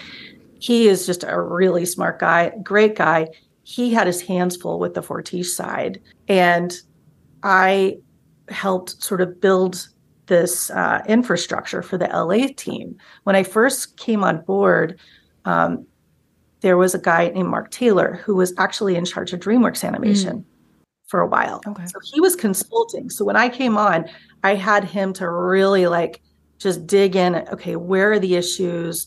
[0.58, 3.28] he is just a really smart guy, great guy.
[3.64, 6.00] He had his hands full with the Fortiche side.
[6.28, 6.80] And
[7.44, 7.98] I
[8.48, 9.88] helped sort of build
[10.26, 12.96] this uh, infrastructure for the LA team.
[13.24, 14.98] When I first came on board,
[15.44, 15.86] um,
[16.60, 20.38] there was a guy named Mark Taylor who was actually in charge of DreamWorks animation
[20.38, 20.44] mm.
[21.06, 21.60] for a while.
[21.66, 21.84] Okay.
[21.86, 23.10] So he was consulting.
[23.10, 24.08] So when I came on,
[24.42, 26.22] I had him to really like
[26.58, 27.36] just dig in.
[27.52, 29.06] Okay, where are the issues?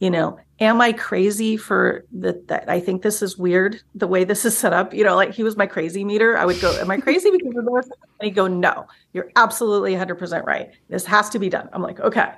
[0.00, 2.48] You know, am I crazy for that?
[2.48, 4.92] That I think this is weird the way this is set up.
[4.92, 6.36] You know, like he was my crazy meter.
[6.36, 7.86] I would go, "Am I crazy because of this?"
[8.20, 10.70] And he'd go, "No, you're absolutely 100 percent right.
[10.88, 12.32] This has to be done." I'm like, "Okay."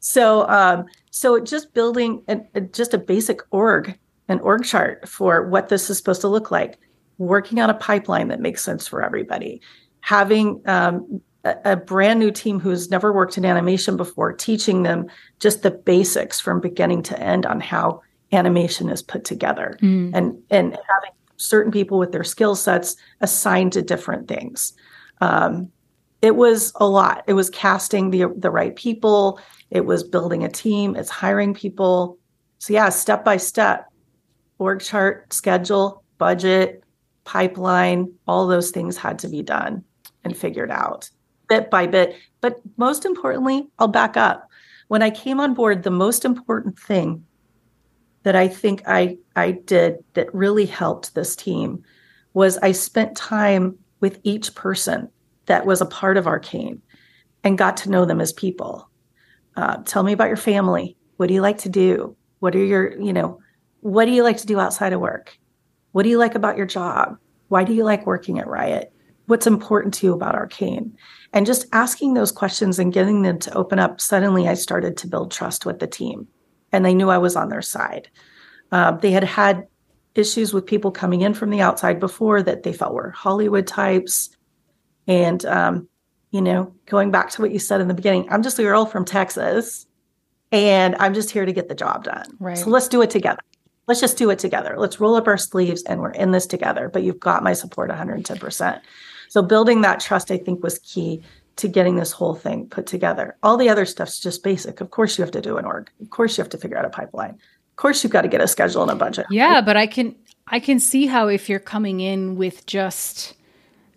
[0.00, 5.46] So, um, so just building a, a, just a basic org, an org chart for
[5.48, 6.78] what this is supposed to look like.
[7.18, 9.60] working on a pipeline that makes sense for everybody,
[10.00, 15.06] having um, a, brand new team who's never worked in animation before, teaching them
[15.38, 19.78] just the basics from beginning to end on how animation is put together.
[19.82, 20.12] Mm.
[20.14, 24.74] and and having certain people with their skill sets assigned to different things.
[25.20, 25.70] Um,
[26.20, 27.24] it was a lot.
[27.26, 29.40] It was casting the the right people.
[29.70, 30.96] It was building a team.
[30.96, 32.18] It's hiring people.
[32.58, 33.86] So yeah step by step
[34.58, 36.84] org chart schedule budget
[37.24, 39.82] pipeline all those things had to be done
[40.24, 41.08] and figured out
[41.50, 44.48] bit by bit but most importantly i'll back up
[44.88, 47.22] when i came on board the most important thing
[48.22, 51.82] that I think I I did that really helped this team
[52.34, 55.08] was I spent time with each person
[55.46, 56.80] that was a part of Arcane
[57.42, 58.88] and got to know them as people.
[59.56, 60.96] Uh, tell me about your family.
[61.16, 62.16] What do you like to do?
[62.38, 63.40] What are your, you know,
[63.80, 65.36] what do you like to do outside of work?
[65.92, 67.18] What do you like about your job?
[67.48, 68.92] Why do you like working at Riot?
[69.30, 70.96] What's important to you about Arcane?
[71.32, 75.06] And just asking those questions and getting them to open up, suddenly I started to
[75.06, 76.26] build trust with the team
[76.72, 78.08] and they knew I was on their side.
[78.72, 79.68] Uh, they had had
[80.16, 84.30] issues with people coming in from the outside before that they felt were Hollywood types.
[85.06, 85.88] And, um,
[86.32, 88.84] you know, going back to what you said in the beginning, I'm just a girl
[88.84, 89.86] from Texas
[90.50, 92.26] and I'm just here to get the job done.
[92.40, 92.58] Right.
[92.58, 93.42] So let's do it together.
[93.86, 94.74] Let's just do it together.
[94.76, 96.88] Let's roll up our sleeves and we're in this together.
[96.88, 98.80] But you've got my support 110%.
[99.30, 101.22] So building that trust, I think, was key
[101.54, 103.36] to getting this whole thing put together.
[103.44, 104.80] All the other stuff's just basic.
[104.80, 105.88] Of course, you have to do an org.
[106.02, 107.30] Of course, you have to figure out a pipeline.
[107.30, 109.26] Of course, you've got to get a schedule and a budget.
[109.30, 110.16] Yeah, but I can
[110.48, 113.34] I can see how if you're coming in with just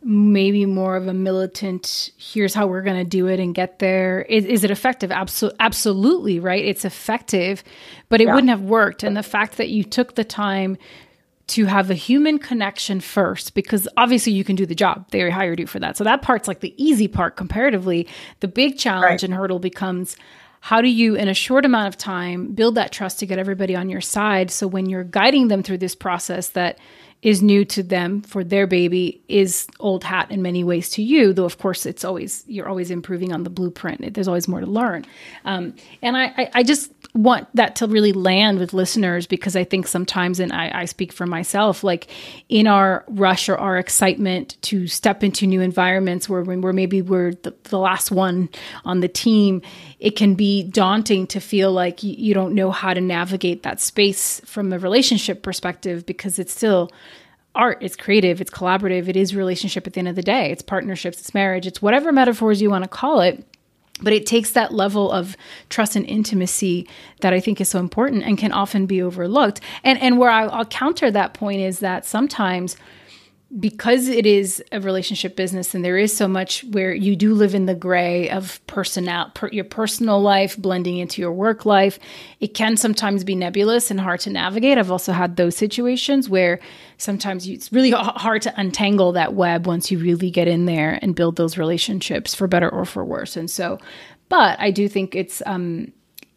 [0.04, 4.24] maybe more of a militant here's how we're going to do it and get there
[4.24, 7.64] is, is it effective Absol- absolutely right it's effective
[8.10, 8.36] but it yeah.
[8.36, 10.78] wouldn't have worked and the fact that you took the time
[11.46, 15.06] to have a human connection first because obviously you can do the job.
[15.12, 15.98] They hired you for that.
[15.98, 17.36] So that part's like the easy part.
[17.36, 18.08] Comparatively
[18.40, 19.24] the big challenge right.
[19.24, 20.16] and hurdle becomes
[20.62, 23.76] how do you in a short amount of time build that trust to get everybody
[23.76, 24.50] on your side?
[24.50, 26.80] So when you're guiding them through this process that
[27.24, 31.34] is new to them for their baby is old hat in many ways to you
[31.34, 34.14] though of course it's always you're always improving on the blueprint.
[34.14, 35.06] There's always more to learn.
[35.46, 39.86] Um, and I, I, just want that to really land with listeners because i think
[39.86, 42.08] sometimes and I, I speak for myself like
[42.50, 47.34] in our rush or our excitement to step into new environments where, where maybe we're
[47.34, 48.50] the, the last one
[48.84, 49.62] on the team
[50.04, 54.42] it can be daunting to feel like you, don't know how to navigate that space
[54.42, 56.92] from a relationship perspective because it's still
[57.56, 60.64] art it's creative it's collaborative it is relationship at the end of the day it's
[60.64, 63.46] partnerships it's marriage it's whatever metaphors you want to call it
[64.02, 65.38] but it takes that level of
[65.70, 66.88] trust and intimacy
[67.22, 69.62] that I think is so important and can often be overlooked.
[69.84, 72.76] And and where I'll, I'll counter that point is that sometimes
[73.60, 77.54] because it is a relationship business and there is so much where you do live
[77.54, 82.00] in the gray of personal per, your personal life blending into your work life
[82.40, 84.78] it can sometimes be nebulous and hard to navigate.
[84.78, 86.60] I've also had those situations where
[86.98, 90.98] sometimes you, it's really hard to untangle that web once you really get in there
[91.02, 93.38] and build those relationships for better or for worse.
[93.38, 93.78] And so
[94.34, 95.92] but i do think it's um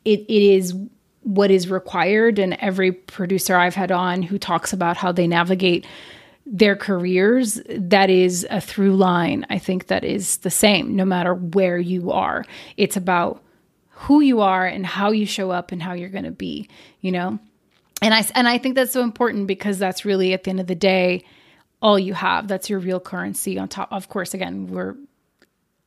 [0.05, 0.75] it, it is
[1.23, 5.87] what is required and every producer i've had on who talks about how they navigate
[6.47, 9.45] their careers, that is a through line.
[9.51, 12.45] I think that is the same no matter where you are.
[12.77, 13.43] It's about
[13.91, 16.69] who you are and how you show up and how you're going to be,
[17.01, 17.39] you know?
[18.03, 20.67] And I and I think that's so important because that's really at the end of
[20.67, 21.25] the day
[21.81, 22.47] all you have.
[22.47, 23.89] That's your real currency on top.
[23.91, 24.97] Of course, again, we're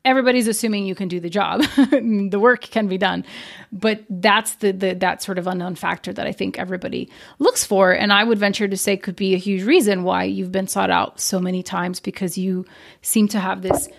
[0.06, 1.62] everybody's assuming you can do the job.
[1.91, 3.26] the work can be done.
[3.72, 7.91] But that's the, the that sort of unknown factor that I think everybody looks for.
[7.91, 10.89] And I would venture to say could be a huge reason why you've been sought
[10.89, 12.66] out so many times because you
[13.02, 13.89] seem to have this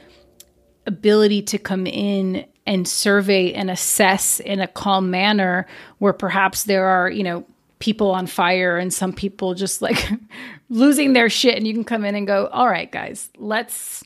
[0.86, 5.66] ability to come in and survey and assess in a calm manner
[5.98, 7.44] where perhaps there are, you know,
[7.78, 10.10] people on fire and some people just like
[10.68, 14.04] losing their shit and you can come in and go, "All right, guys, let's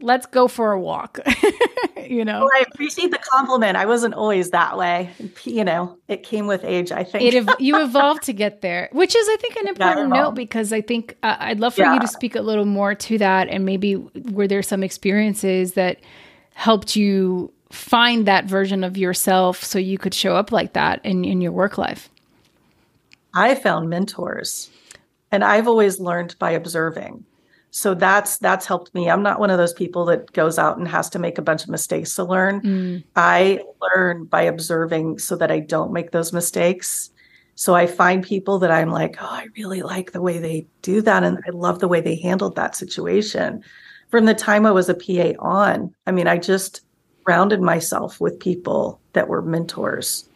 [0.00, 1.18] let's go for a walk.
[2.08, 3.76] you know, well, I appreciate the compliment.
[3.76, 5.10] I wasn't always that way.
[5.44, 6.92] You know, it came with age.
[6.92, 10.10] I think it ev- you evolved to get there, which is, I think, an important
[10.10, 11.94] note because I think uh, I'd love for yeah.
[11.94, 16.00] you to speak a little more to that, and maybe were there some experiences that
[16.54, 21.24] helped you find that version of yourself so you could show up like that in,
[21.24, 22.08] in your work life?
[23.34, 24.70] I found mentors,
[25.32, 27.24] and I've always learned by observing
[27.74, 30.86] so that's that's helped me i'm not one of those people that goes out and
[30.86, 33.02] has to make a bunch of mistakes to learn mm.
[33.16, 37.10] i learn by observing so that i don't make those mistakes
[37.56, 41.00] So I find people that I'm like, oh, I really like the way they do
[41.02, 41.22] that.
[41.22, 43.62] And I love the way they handled that situation.
[44.10, 46.80] From the time I was a PA on, I mean, I just
[47.26, 50.28] rounded myself with people that were mentors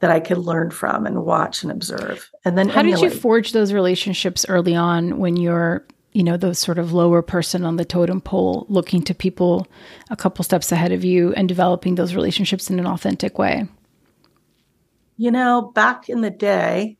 [0.00, 2.30] that I could learn from and watch and observe.
[2.44, 3.00] And then how emulate.
[3.00, 7.22] did you forge those relationships early on when you're, you know, those sort of lower
[7.22, 9.66] person on the totem pole, looking to people
[10.10, 13.66] a couple steps ahead of you and developing those relationships in an authentic way?
[15.16, 16.96] You know, back in the day,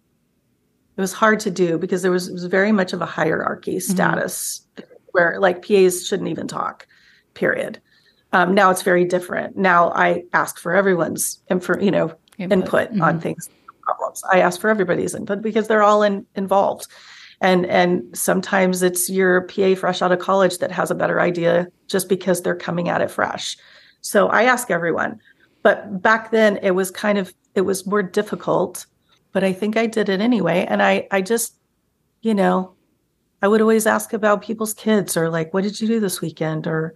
[0.96, 3.92] it was hard to do because there was, was very much of a hierarchy mm-hmm.
[3.92, 4.92] status mm-hmm.
[5.12, 6.86] where like PAs shouldn't even talk,
[7.34, 7.80] period.
[8.32, 9.56] Um, now it's very different.
[9.56, 13.02] Now I ask for everyone's info, you know, input, input mm-hmm.
[13.02, 13.48] on things,
[13.82, 14.22] problems.
[14.30, 16.88] I ask for everybody's input because they're all in, involved.
[17.40, 21.68] And and sometimes it's your PA fresh out of college that has a better idea
[21.86, 23.56] just because they're coming at it fresh.
[24.00, 25.20] So I ask everyone.
[25.62, 28.86] But back then it was kind of it was more difficult,
[29.32, 30.66] but I think I did it anyway.
[30.68, 31.56] And I I just,
[32.22, 32.74] you know,
[33.40, 36.66] I would always ask about people's kids or like, what did you do this weekend?
[36.66, 36.94] Or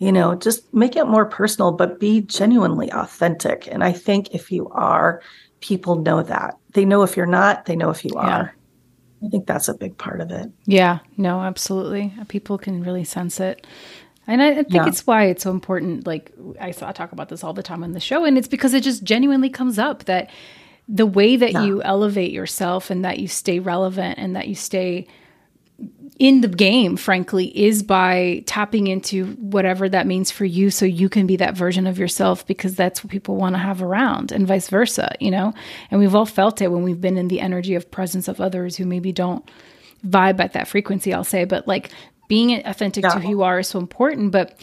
[0.00, 4.50] you know just make it more personal but be genuinely authentic and i think if
[4.50, 5.22] you are
[5.60, 8.54] people know that they know if you're not they know if you are
[9.24, 13.40] i think that's a big part of it yeah no absolutely people can really sense
[13.40, 13.66] it
[14.26, 14.86] and I, I think yeah.
[14.86, 16.06] it's why it's so important.
[16.06, 18.74] Like I, I talk about this all the time on the show, and it's because
[18.74, 20.30] it just genuinely comes up that
[20.88, 21.64] the way that yeah.
[21.64, 25.06] you elevate yourself and that you stay relevant and that you stay
[26.18, 31.08] in the game, frankly, is by tapping into whatever that means for you so you
[31.08, 34.46] can be that version of yourself because that's what people want to have around and
[34.46, 35.54] vice versa, you know?
[35.90, 38.76] And we've all felt it when we've been in the energy of presence of others
[38.76, 39.50] who maybe don't
[40.06, 41.90] vibe at that frequency, I'll say, but like
[42.28, 43.14] being authentic yeah.
[43.14, 44.30] to who you are is so important.
[44.30, 44.60] But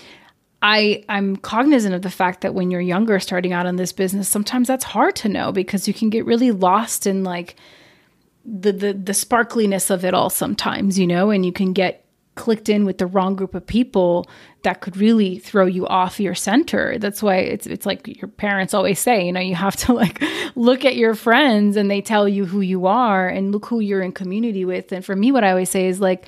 [0.61, 4.29] I I'm cognizant of the fact that when you're younger starting out in this business,
[4.29, 7.55] sometimes that's hard to know because you can get really lost in like
[8.47, 12.69] the the the sparkliness of it all sometimes, you know, and you can get clicked
[12.69, 14.25] in with the wrong group of people
[14.61, 16.97] that could really throw you off your center.
[16.97, 20.23] That's why it's it's like your parents always say, you know, you have to like
[20.55, 24.01] look at your friends and they tell you who you are and look who you're
[24.01, 24.91] in community with.
[24.91, 26.27] And for me what I always say is like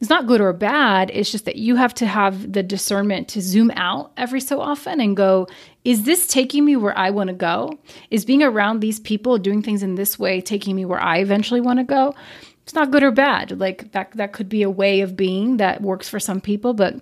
[0.00, 1.10] it's not good or bad.
[1.14, 5.00] It's just that you have to have the discernment to zoom out every so often
[5.00, 5.46] and go,
[5.84, 7.78] is this taking me where I want to go?
[8.10, 11.60] Is being around these people doing things in this way taking me where I eventually
[11.60, 12.14] want to go?
[12.62, 13.58] It's not good or bad.
[13.60, 16.96] Like that that could be a way of being that works for some people, but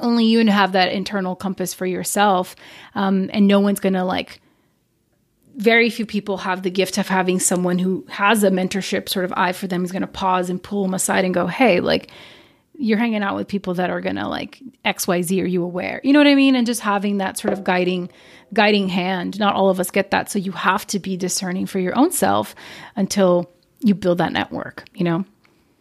[0.00, 2.56] only you have that internal compass for yourself.
[2.94, 4.40] Um, and no one's gonna like
[5.56, 9.32] very few people have the gift of having someone who has a mentorship sort of
[9.36, 12.10] eye for them is going to pause and pull them aside and go, hey, like
[12.76, 16.00] you're hanging out with people that are going to like xyz are you aware?
[16.04, 16.56] You know what i mean?
[16.56, 18.10] And just having that sort of guiding
[18.52, 19.38] guiding hand.
[19.38, 20.30] Not all of us get that.
[20.30, 22.54] So you have to be discerning for your own self
[22.96, 23.50] until
[23.80, 25.24] you build that network you know?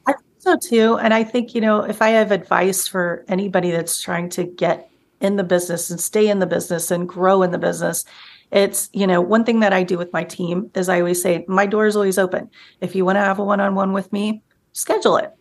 [0.08, 0.98] I think so too.
[0.98, 4.90] And i think you know if i have advice for anybody that's trying to get
[5.22, 8.04] in the business and stay in the business and grow in the business
[8.52, 11.46] it's you know one thing that i do with my team is i always say
[11.48, 12.50] my door is always open.
[12.82, 15.32] If you want to have a one-on-one with me schedule it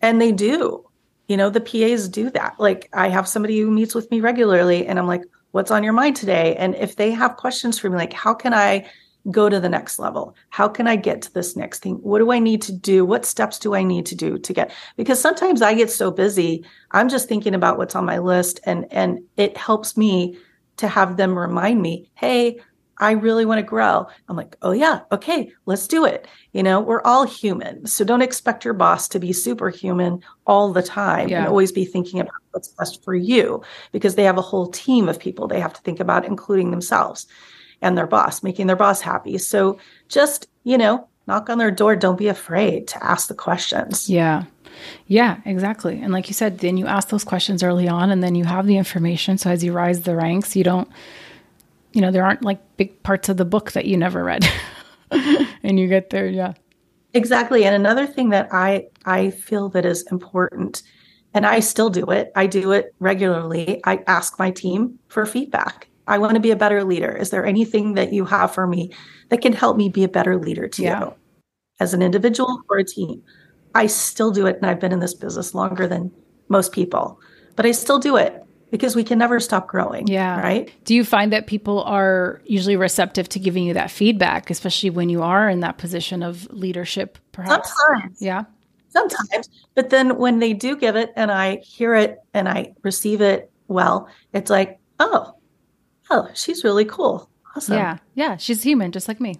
[0.00, 0.84] and they do.
[1.28, 2.54] You know, the PAs do that.
[2.58, 5.92] Like I have somebody who meets with me regularly and I'm like, what's on your
[5.92, 6.56] mind today?
[6.56, 8.88] And if they have questions for me, like, how can I
[9.30, 10.34] go to the next level?
[10.50, 11.96] How can I get to this next thing?
[11.96, 13.04] What do I need to do?
[13.04, 14.72] What steps do I need to do to get?
[14.96, 18.86] Because sometimes I get so busy, I'm just thinking about what's on my list and
[18.90, 20.38] and it helps me
[20.76, 22.60] to have them remind me, "Hey,
[23.00, 24.06] I really want to grow.
[24.28, 26.26] I'm like, oh, yeah, okay, let's do it.
[26.52, 27.86] You know, we're all human.
[27.86, 31.38] So don't expect your boss to be superhuman all the time yeah.
[31.38, 35.08] and always be thinking about what's best for you because they have a whole team
[35.08, 37.26] of people they have to think about, including themselves
[37.80, 39.38] and their boss, making their boss happy.
[39.38, 39.78] So
[40.08, 41.94] just, you know, knock on their door.
[41.94, 44.10] Don't be afraid to ask the questions.
[44.10, 44.44] Yeah.
[45.06, 46.00] Yeah, exactly.
[46.00, 48.66] And like you said, then you ask those questions early on and then you have
[48.66, 49.38] the information.
[49.38, 50.88] So as you rise the ranks, you don't
[51.92, 54.46] you know, there aren't like big parts of the book that you never read.
[55.10, 56.54] and you get there, yeah.
[57.14, 57.64] Exactly.
[57.64, 60.82] And another thing that I I feel that is important
[61.34, 62.30] and I still do it.
[62.36, 63.80] I do it regularly.
[63.84, 65.88] I ask my team for feedback.
[66.06, 67.14] I want to be a better leader.
[67.14, 68.90] Is there anything that you have for me
[69.28, 71.00] that can help me be a better leader to yeah.
[71.00, 71.14] you
[71.80, 73.22] as an individual or a team?
[73.74, 76.10] I still do it and I've been in this business longer than
[76.48, 77.20] most people,
[77.56, 80.06] but I still do it because we can never stop growing.
[80.06, 80.40] Yeah.
[80.40, 80.72] Right.
[80.84, 85.08] Do you find that people are usually receptive to giving you that feedback, especially when
[85.08, 87.74] you are in that position of leadership, perhaps?
[87.86, 88.22] Sometimes.
[88.22, 88.44] Yeah.
[88.90, 89.48] Sometimes.
[89.74, 93.50] But then when they do give it and I hear it and I receive it
[93.68, 95.34] well, it's like, oh,
[96.10, 97.28] oh, she's really cool.
[97.54, 97.76] Awesome.
[97.76, 97.98] Yeah.
[98.14, 98.36] Yeah.
[98.36, 99.36] She's human, just like me.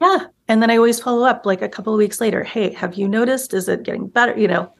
[0.00, 0.26] Yeah.
[0.46, 2.44] And then I always follow up like a couple of weeks later.
[2.44, 3.52] Hey, have you noticed?
[3.52, 4.38] Is it getting better?
[4.38, 4.72] You know,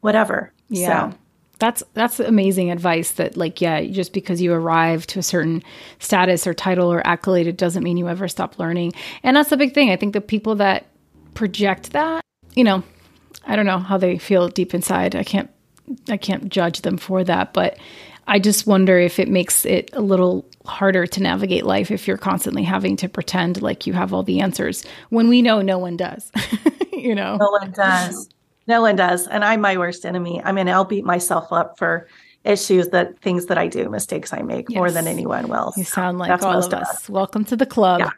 [0.00, 0.52] whatever.
[0.68, 1.10] Yeah.
[1.10, 1.18] So.
[1.62, 5.62] That's that's amazing advice that like yeah, just because you arrive to a certain
[6.00, 8.94] status or title or accolade it doesn't mean you ever stop learning.
[9.22, 9.88] And that's the big thing.
[9.88, 10.86] I think the people that
[11.34, 12.24] project that,
[12.56, 12.82] you know,
[13.46, 15.14] I don't know how they feel deep inside.
[15.14, 15.50] I can't
[16.08, 17.78] I can't judge them for that, but
[18.26, 22.18] I just wonder if it makes it a little harder to navigate life if you're
[22.18, 25.96] constantly having to pretend like you have all the answers when we know no one
[25.96, 26.28] does.
[26.92, 28.28] you know, no one does.
[28.66, 29.26] No one does.
[29.26, 30.40] And I'm my worst enemy.
[30.42, 32.06] I mean, I'll beat myself up for
[32.44, 34.76] issues that things that I do, mistakes I make yes.
[34.76, 35.72] more than anyone will.
[35.76, 37.08] You sound like That's all of us.
[37.08, 38.00] Welcome to the club.
[38.00, 38.10] Yeah.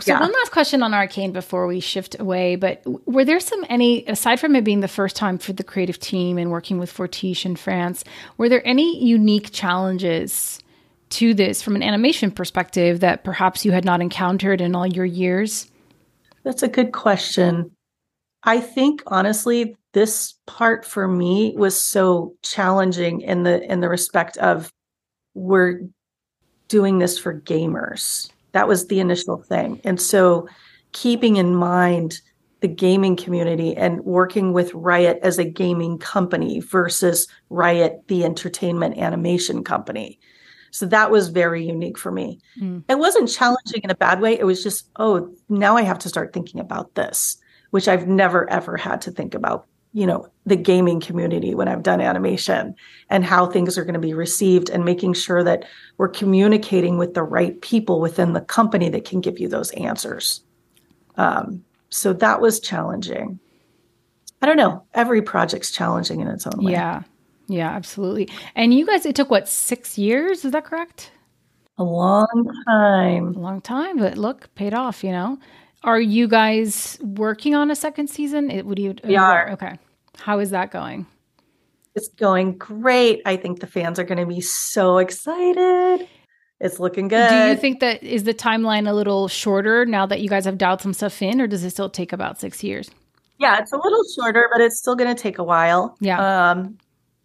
[0.00, 0.20] So yeah.
[0.20, 4.40] one last question on Arcane before we shift away, but were there some any aside
[4.40, 7.54] from it being the first time for the creative team and working with Fortiche in
[7.54, 8.02] France,
[8.36, 10.58] were there any unique challenges
[11.10, 15.04] to this from an animation perspective that perhaps you had not encountered in all your
[15.04, 15.70] years?
[16.42, 17.70] That's a good question.
[18.44, 24.36] I think honestly this part for me was so challenging in the in the respect
[24.38, 24.72] of
[25.34, 25.80] we're
[26.68, 29.80] doing this for gamers that was the initial thing.
[29.84, 30.48] And so
[30.92, 32.20] keeping in mind
[32.60, 38.96] the gaming community and working with Riot as a gaming company versus Riot, the entertainment
[38.96, 40.18] animation company.
[40.70, 42.38] So that was very unique for me.
[42.58, 42.84] Mm.
[42.88, 44.38] It wasn't challenging in a bad way.
[44.38, 47.36] It was just, oh, now I have to start thinking about this,
[47.74, 51.82] which I've never ever had to think about you know the gaming community when i've
[51.82, 52.74] done animation
[53.10, 55.64] and how things are going to be received and making sure that
[55.96, 60.44] we're communicating with the right people within the company that can give you those answers.
[61.16, 63.40] Um, so that was challenging.
[64.40, 64.84] I don't know.
[64.94, 66.72] Every project's challenging in its own way.
[66.72, 67.02] Yeah.
[67.48, 68.28] Yeah absolutely.
[68.54, 70.44] And you guys it took what six years?
[70.44, 71.10] Is that correct?
[71.78, 73.34] A long time.
[73.34, 75.40] A long time but look paid off you know
[75.84, 78.50] are you guys working on a second season?
[78.50, 78.94] It, would you?
[79.04, 79.50] We are.
[79.52, 79.78] Okay.
[80.16, 81.06] How is that going?
[81.94, 83.22] It's going great.
[83.24, 86.08] I think the fans are going to be so excited.
[86.60, 87.28] It's looking good.
[87.28, 90.58] Do you think that is the timeline a little shorter now that you guys have
[90.58, 92.90] dialed some stuff in, or does it still take about six years?
[93.38, 95.96] Yeah, it's a little shorter, but it's still going to take a while.
[96.00, 96.50] Yeah.
[96.50, 96.78] Um,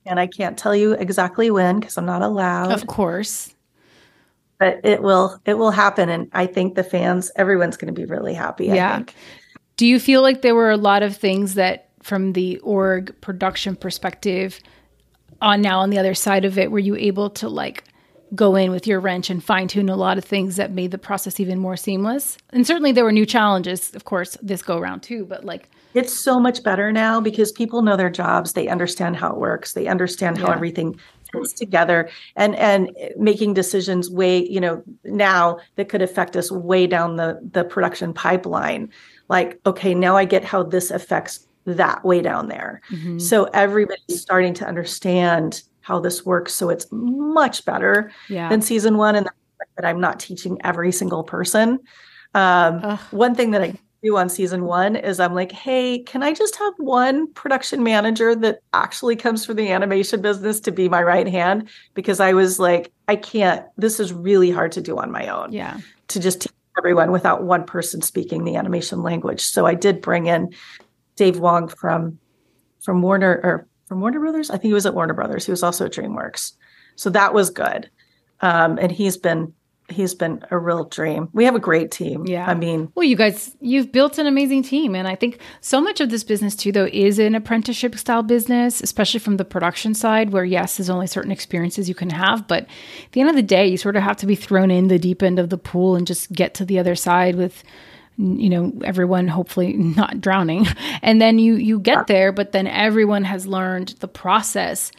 [0.06, 2.72] and I can't tell you exactly when because I'm not allowed.
[2.72, 3.56] Of course
[4.60, 6.10] but it will it will happen.
[6.10, 9.04] And i think the fans everyone's going to be really happy yeah.
[9.78, 13.76] do you feel like there were a lot of things that from the org production
[13.76, 14.60] perspective
[15.42, 17.84] on now on the other side of it were you able to like
[18.36, 21.00] go in with your wrench and fine tune a lot of things that made the
[21.00, 22.38] process even more seamless?
[22.52, 26.14] And certainly there were new challenges of course this go around too but like it's
[26.14, 28.54] so much better now because people know their jobs.
[28.54, 29.74] They understand how it works.
[29.74, 30.56] They understand how yeah.
[30.56, 31.00] everything
[31.32, 36.88] fits together and and making decisions way you know now that could affect us way
[36.88, 38.90] down the the production pipeline
[39.28, 43.20] like okay now i get how this affects that way down there mm-hmm.
[43.20, 48.50] so everybody's starting to understand how this works so it's much better yeah.
[48.50, 49.28] than season one and
[49.76, 51.80] that i'm not teaching every single person
[52.36, 53.74] um, one thing that i
[54.04, 58.36] do on season one is I'm like, hey, can I just have one production manager
[58.36, 61.70] that actually comes from the animation business to be my right hand?
[61.94, 65.52] Because I was like, I can't, this is really hard to do on my own.
[65.52, 65.80] Yeah.
[66.10, 69.42] To just teach everyone without one person speaking the animation language.
[69.44, 70.54] So I did bring in
[71.16, 72.20] Dave Wong from
[72.82, 74.50] from Warner or from Warner Brothers.
[74.50, 75.46] I think he was at Warner Brothers.
[75.46, 76.54] He was also at DreamWorks.
[76.96, 77.90] So that was good.
[78.40, 79.54] Um, and he's been
[79.92, 81.30] he's been a real dream.
[81.34, 82.26] We have a great team.
[82.26, 82.46] Yeah.
[82.50, 84.96] I mean, well, you guys, you've built an amazing team.
[84.96, 88.82] And I think so much of this business, too, though, is an apprenticeship style business,
[88.82, 92.48] especially from the production side, where yes, there's only certain experiences you can have.
[92.48, 94.88] But at the end of the day, you sort of have to be thrown in
[94.88, 97.64] the deep end of the pool and just get to the other side with
[98.18, 100.68] you know everyone hopefully not drowning
[101.02, 104.92] and then you you get there but then everyone has learned the process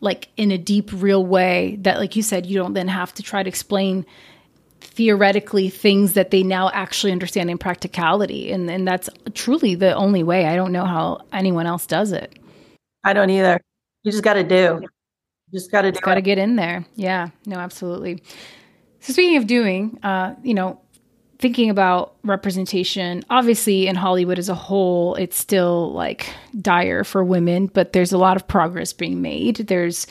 [0.00, 3.22] like in a deep real way that like you said you don't then have to
[3.22, 4.06] try to explain
[4.98, 8.50] theoretically things that they now actually understand in practicality.
[8.50, 10.46] And and that's truly the only way.
[10.46, 12.36] I don't know how anyone else does it.
[13.04, 13.60] I don't either.
[14.02, 14.80] You just got to do
[15.50, 16.84] you just got to got to get in there.
[16.96, 17.28] Yeah.
[17.46, 18.20] No absolutely.
[18.98, 20.80] So speaking of doing uh you know
[21.38, 26.28] thinking about representation obviously in hollywood as a whole it's still like
[26.60, 29.58] dire for women but there's a lot of progress being made.
[29.68, 30.08] There's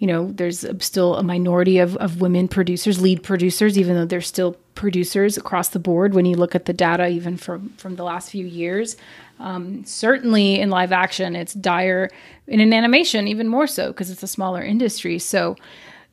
[0.00, 4.26] you know, there's still a minority of, of women producers, lead producers, even though there's
[4.26, 8.02] still producers across the board when you look at the data, even from, from the
[8.02, 8.96] last few years.
[9.38, 12.08] Um, certainly in live action, it's dire.
[12.46, 15.18] In an animation, even more so because it's a smaller industry.
[15.18, 15.56] So,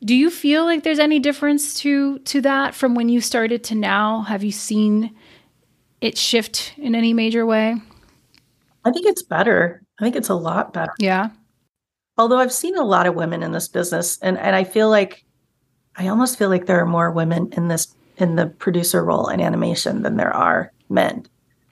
[0.04, 3.74] do you feel like there's any difference to to that from when you started to
[3.74, 4.20] now?
[4.20, 5.16] Have you seen
[6.00, 7.74] it shift in any major way?
[8.84, 9.82] I think it's better.
[9.98, 10.92] I think it's a lot better.
[10.98, 11.30] Yeah.
[12.18, 15.24] Although I've seen a lot of women in this business and and I feel like
[15.96, 19.40] I almost feel like there are more women in this in the producer role in
[19.40, 21.26] animation than there are men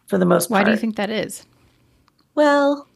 [0.07, 0.61] for the most part.
[0.61, 1.45] Why do you think that is?
[2.35, 2.89] Well,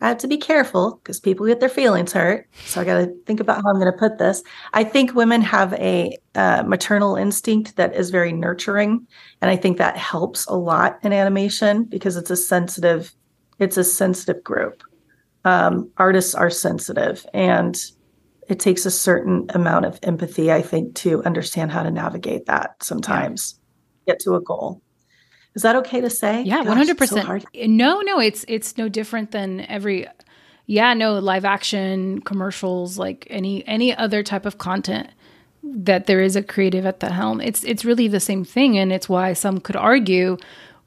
[0.00, 2.48] I have to be careful because people get their feelings hurt.
[2.66, 4.42] So I got to think about how I'm going to put this.
[4.72, 9.06] I think women have a uh, maternal instinct that is very nurturing,
[9.40, 13.12] and I think that helps a lot in animation because it's a sensitive,
[13.58, 14.82] it's a sensitive group.
[15.48, 17.74] Um, artists are sensitive, and
[18.48, 22.82] it takes a certain amount of empathy, I think, to understand how to navigate that.
[22.82, 23.58] Sometimes
[24.06, 24.12] yeah.
[24.12, 24.82] get to a goal.
[25.54, 26.42] Is that okay to say?
[26.42, 27.46] Yeah, one hundred percent.
[27.54, 30.06] No, no, it's it's no different than every.
[30.66, 35.08] Yeah, no, live action commercials, like any any other type of content
[35.62, 37.40] that there is a creative at the helm.
[37.40, 40.36] It's it's really the same thing, and it's why some could argue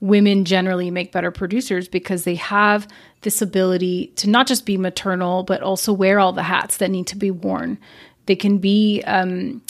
[0.01, 2.87] women generally make better producers because they have
[3.21, 7.07] this ability to not just be maternal but also wear all the hats that need
[7.07, 7.77] to be worn.
[8.25, 9.61] They can be um,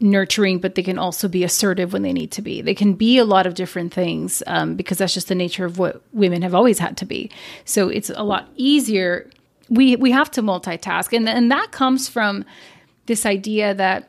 [0.00, 2.62] nurturing, but they can also be assertive when they need to be.
[2.62, 5.78] They can be a lot of different things um, because that's just the nature of
[5.78, 7.30] what women have always had to be.
[7.64, 9.28] So it's a lot easier.
[9.68, 12.44] We we have to multitask, and and that comes from
[13.06, 14.08] this idea that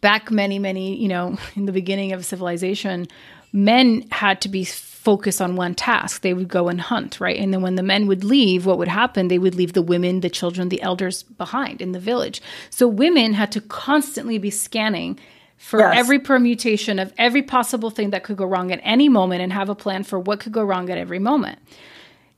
[0.00, 3.06] back many many you know in the beginning of civilization,
[3.52, 6.20] men had to be focus on one task.
[6.20, 7.38] They would go and hunt, right?
[7.38, 9.28] And then when the men would leave, what would happen?
[9.28, 12.42] They would leave the women, the children, the elders behind in the village.
[12.68, 15.18] So women had to constantly be scanning
[15.56, 15.94] for yes.
[15.96, 19.70] every permutation of every possible thing that could go wrong at any moment and have
[19.70, 21.58] a plan for what could go wrong at every moment.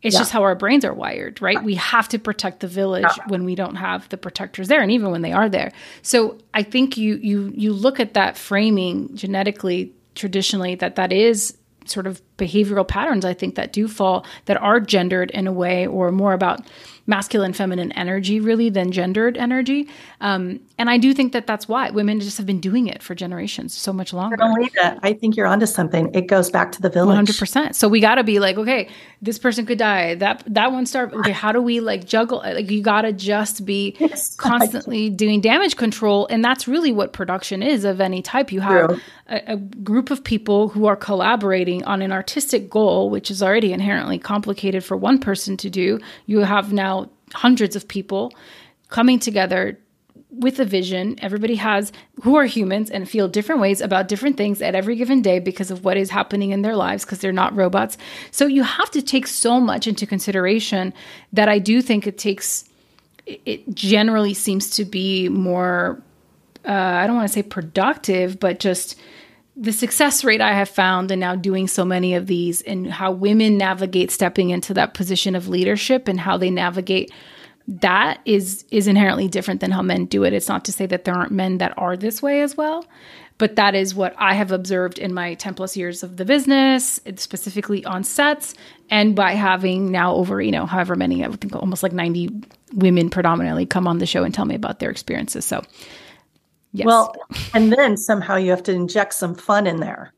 [0.01, 0.21] It's yeah.
[0.21, 1.63] just how our brains are wired, right?
[1.63, 3.25] We have to protect the village yeah.
[3.29, 5.73] when we don't have the protectors there and even when they are there.
[6.03, 11.57] So I think you you you look at that framing genetically traditionally that that is
[11.85, 15.87] sort of behavioral patterns i think that do fall that are gendered in a way
[15.87, 16.61] or more about
[17.07, 19.89] masculine feminine energy really than gendered energy.
[20.21, 23.15] Um, and i do think that that's why women just have been doing it for
[23.15, 24.37] generations so much longer.
[25.03, 26.13] i think you're onto something.
[26.13, 27.29] It goes back to the village.
[27.29, 28.89] 100% so we got to be like okay
[29.21, 30.17] this person could die.
[30.17, 33.65] That that one start okay how do we like juggle like you got to just
[33.65, 33.97] be
[34.37, 38.51] constantly doing damage control and that's really what production is of any type.
[38.51, 43.31] You have a, a group of people who are collaborating on an artistic goal which
[43.31, 46.01] is already inherently complicated for one person to do.
[46.27, 47.02] You have now
[47.35, 48.33] hundreds of people
[48.89, 49.79] coming together
[50.31, 51.19] with a vision.
[51.21, 55.21] Everybody has who are humans and feel different ways about different things at every given
[55.23, 57.99] day because of what is happening in their lives because they're not robots.
[58.31, 60.95] So you have to take so much into consideration
[61.33, 62.69] that I do think it takes
[63.27, 66.03] it generally seems to be more
[66.65, 68.99] uh, I don't want to say productive, but just
[69.63, 73.13] the success rate I have found and now doing so many of these and how
[73.13, 77.13] women navigate stepping into that position of leadership and how they navigate
[77.69, 80.33] that is is inherently different than how men do it.
[80.33, 82.85] It's not to say that there aren't men that are this way as well,
[83.39, 86.99] but that is what I have observed in my 10 plus years of the business,
[87.15, 88.55] specifically on sets
[88.91, 92.31] and by having now over, you know, however many, I would think almost like 90
[92.75, 95.45] women predominantly come on the show and tell me about their experiences.
[95.45, 95.63] So
[96.73, 96.87] Yes.
[96.87, 97.15] Well,
[97.55, 100.13] and then somehow you have to inject some fun in there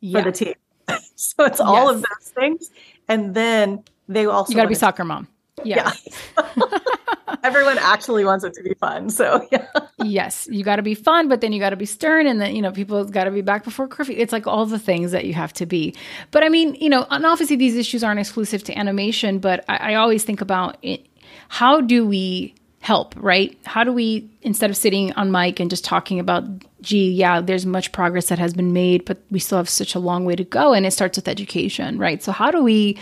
[0.00, 0.18] yeah.
[0.18, 0.54] for the team.
[1.14, 1.94] so it's all yes.
[1.94, 2.70] of those things.
[3.08, 5.28] And then they also You got to be soccer mom.
[5.64, 5.92] Yeah.
[6.36, 6.52] yeah.
[7.44, 9.10] Everyone actually wants it to be fun.
[9.10, 9.66] So, yeah.
[10.04, 12.54] yes, you got to be fun, but then you got to be stern and then,
[12.54, 14.14] you know, people got to be back before curfew.
[14.16, 15.94] It's like all the things that you have to be.
[16.30, 19.92] But I mean, you know, and obviously these issues aren't exclusive to animation, but I,
[19.92, 21.06] I always think about it,
[21.48, 23.56] how do we help, right?
[23.64, 26.42] How do we, instead of sitting on mic and just talking about,
[26.82, 30.00] gee, yeah, there's much progress that has been made, but we still have such a
[30.00, 30.72] long way to go.
[30.72, 32.20] And it starts with education, right?
[32.20, 32.98] So, how do we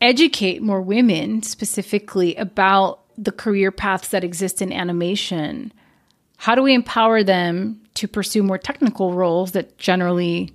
[0.00, 5.70] educate more women specifically about the career paths that exist in animation?
[6.38, 10.54] How do we empower them to pursue more technical roles that generally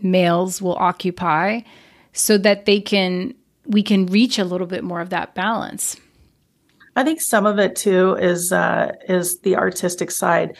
[0.00, 1.62] males will occupy
[2.12, 3.34] so that they can
[3.66, 5.96] we can reach a little bit more of that balance
[6.98, 10.56] I think some of it too is uh, is the artistic side.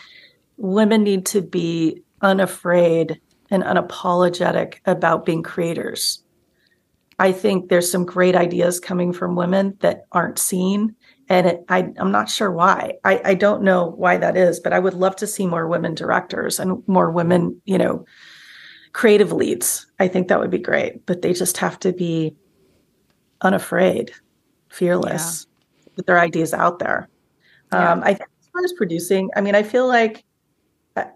[0.56, 3.20] Women need to be unafraid
[3.50, 6.22] and unapologetic about being creators.
[7.18, 10.94] I think there's some great ideas coming from women that aren't seen,
[11.28, 12.98] and it, I, am not sure why.
[13.02, 15.96] I, I don't know why that is, but I would love to see more women
[15.96, 18.04] directors and more women, you know,
[18.92, 19.88] creative leads.
[19.98, 22.36] I think that would be great, but they just have to be
[23.40, 24.12] unafraid,
[24.68, 25.47] fearless
[26.06, 27.08] their ideas out there.
[27.72, 27.92] Yeah.
[27.92, 30.24] Um, I think as far as producing, I mean, I feel like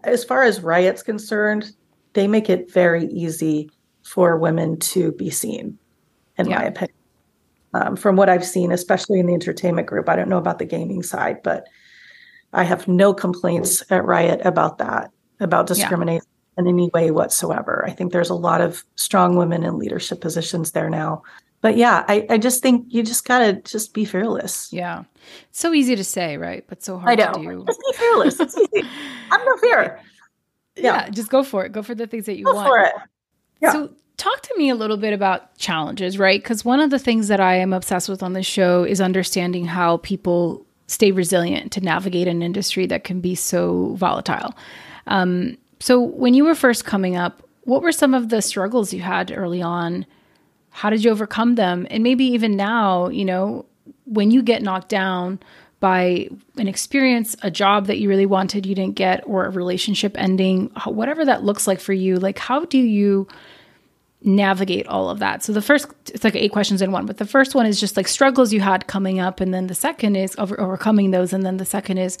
[0.03, 1.71] as far as Riot's concerned,
[2.13, 3.69] they make it very easy
[4.03, 5.77] for women to be seen,
[6.37, 6.59] in yeah.
[6.59, 6.97] my opinion.
[7.73, 10.65] Um, from what I've seen, especially in the entertainment group, I don't know about the
[10.65, 11.67] gaming side, but
[12.53, 15.09] I have no complaints at Riot about that,
[15.39, 16.61] about discrimination yeah.
[16.61, 17.83] in any way whatsoever.
[17.87, 21.23] I think there's a lot of strong women in leadership positions there now.
[21.63, 24.71] But yeah, I, I just think you just gotta just be fearless.
[24.73, 25.05] Yeah.
[25.49, 26.65] It's so easy to say, right?
[26.67, 27.33] But so hard I know.
[27.35, 27.65] to do.
[27.65, 28.39] Just be fearless.
[28.41, 28.85] It's easy.
[29.31, 29.99] I'm no fear.
[30.75, 31.03] Yeah.
[31.03, 31.09] yeah.
[31.11, 31.71] just go for it.
[31.71, 32.67] Go for the things that you go want.
[32.67, 32.93] For it.
[33.61, 33.71] Yeah.
[33.73, 36.41] So talk to me a little bit about challenges, right?
[36.41, 39.65] Because one of the things that I am obsessed with on this show is understanding
[39.65, 44.55] how people stay resilient to navigate an industry that can be so volatile.
[45.05, 49.01] Um, so, when you were first coming up, what were some of the struggles you
[49.01, 50.07] had early on?
[50.73, 51.87] How did you overcome them?
[51.89, 53.65] And maybe even now, you know,
[54.05, 55.39] when you get knocked down
[55.79, 60.17] by an experience, a job that you really wanted you didn't get, or a relationship
[60.17, 63.27] ending, whatever that looks like for you, like how do you
[64.23, 65.43] navigate all of that.
[65.43, 67.97] So the first, it's like eight questions in one, but the first one is just
[67.97, 69.41] like struggles you had coming up.
[69.41, 71.33] And then the second is over, overcoming those.
[71.33, 72.17] And then the second is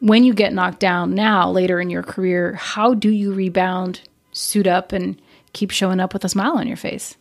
[0.00, 4.00] when you get knocked down now, later in your career, how do you rebound,
[4.32, 5.20] suit up, and
[5.52, 7.16] keep showing up with a smile on your face?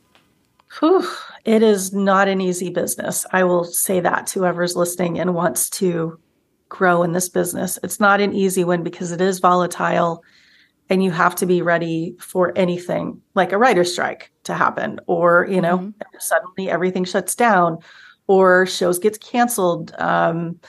[0.79, 1.07] Whew,
[1.45, 3.25] it is not an easy business.
[3.31, 6.19] I will say that to whoever's listening and wants to
[6.69, 7.79] grow in this business.
[7.83, 10.23] It's not an easy one because it is volatile
[10.89, 15.47] and you have to be ready for anything like a writer's strike to happen or
[15.49, 16.17] you know mm-hmm.
[16.19, 17.79] suddenly everything shuts down
[18.27, 20.59] or shows gets canceled um,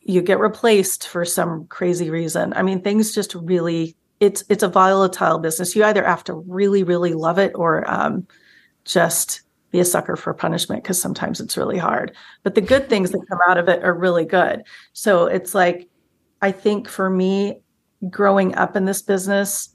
[0.00, 4.68] you get replaced for some crazy reason i mean things just really it's it's a
[4.68, 8.26] volatile business you either have to really really love it or um,
[8.84, 12.12] just be a sucker for punishment because sometimes it's really hard
[12.42, 14.62] but the good things that come out of it are really good
[14.92, 15.88] so it's like
[16.42, 17.60] i think for me
[18.10, 19.70] growing up in this business,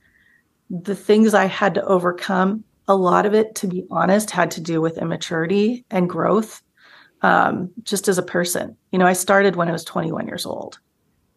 [0.69, 4.61] the things I had to overcome, a lot of it, to be honest, had to
[4.61, 6.61] do with immaturity and growth
[7.21, 8.75] um, just as a person.
[8.91, 10.79] You know, I started when I was 21 years old.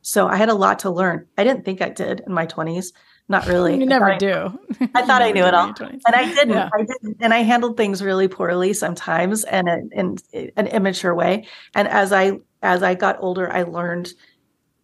[0.02, 1.26] So I had a lot to learn.
[1.38, 2.92] I didn't think I did in my 20s.
[3.32, 3.78] Not really.
[3.78, 4.58] You never I do.
[4.78, 5.72] I, I thought I knew it all.
[5.80, 6.50] And I didn't.
[6.50, 6.68] Yeah.
[6.74, 7.16] I didn't.
[7.18, 11.46] And I handled things really poorly sometimes and in, in an immature way.
[11.74, 14.12] And as I as I got older, I learned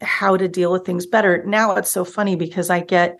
[0.01, 1.44] how to deal with things better.
[1.44, 3.18] Now it's so funny because I get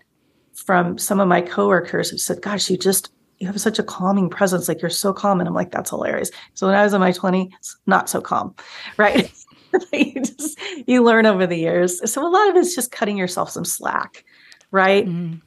[0.55, 4.31] from some of my coworkers who said, "Gosh, you just you have such a calming
[4.31, 4.67] presence.
[4.67, 7.11] Like you're so calm." And I'm like, "That's hilarious." So when I was in my
[7.11, 8.55] 20s, not so calm,
[8.97, 9.31] right?
[9.93, 12.11] you just you learn over the years.
[12.11, 14.25] So a lot of it's just cutting yourself some slack,
[14.71, 15.05] right?
[15.05, 15.37] Mm-hmm.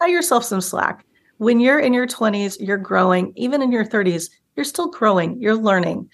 [0.00, 1.04] Cut yourself some slack.
[1.38, 3.32] When you're in your 20s, you're growing.
[3.36, 5.40] Even in your 30s, you're still growing.
[5.40, 6.10] You're learning.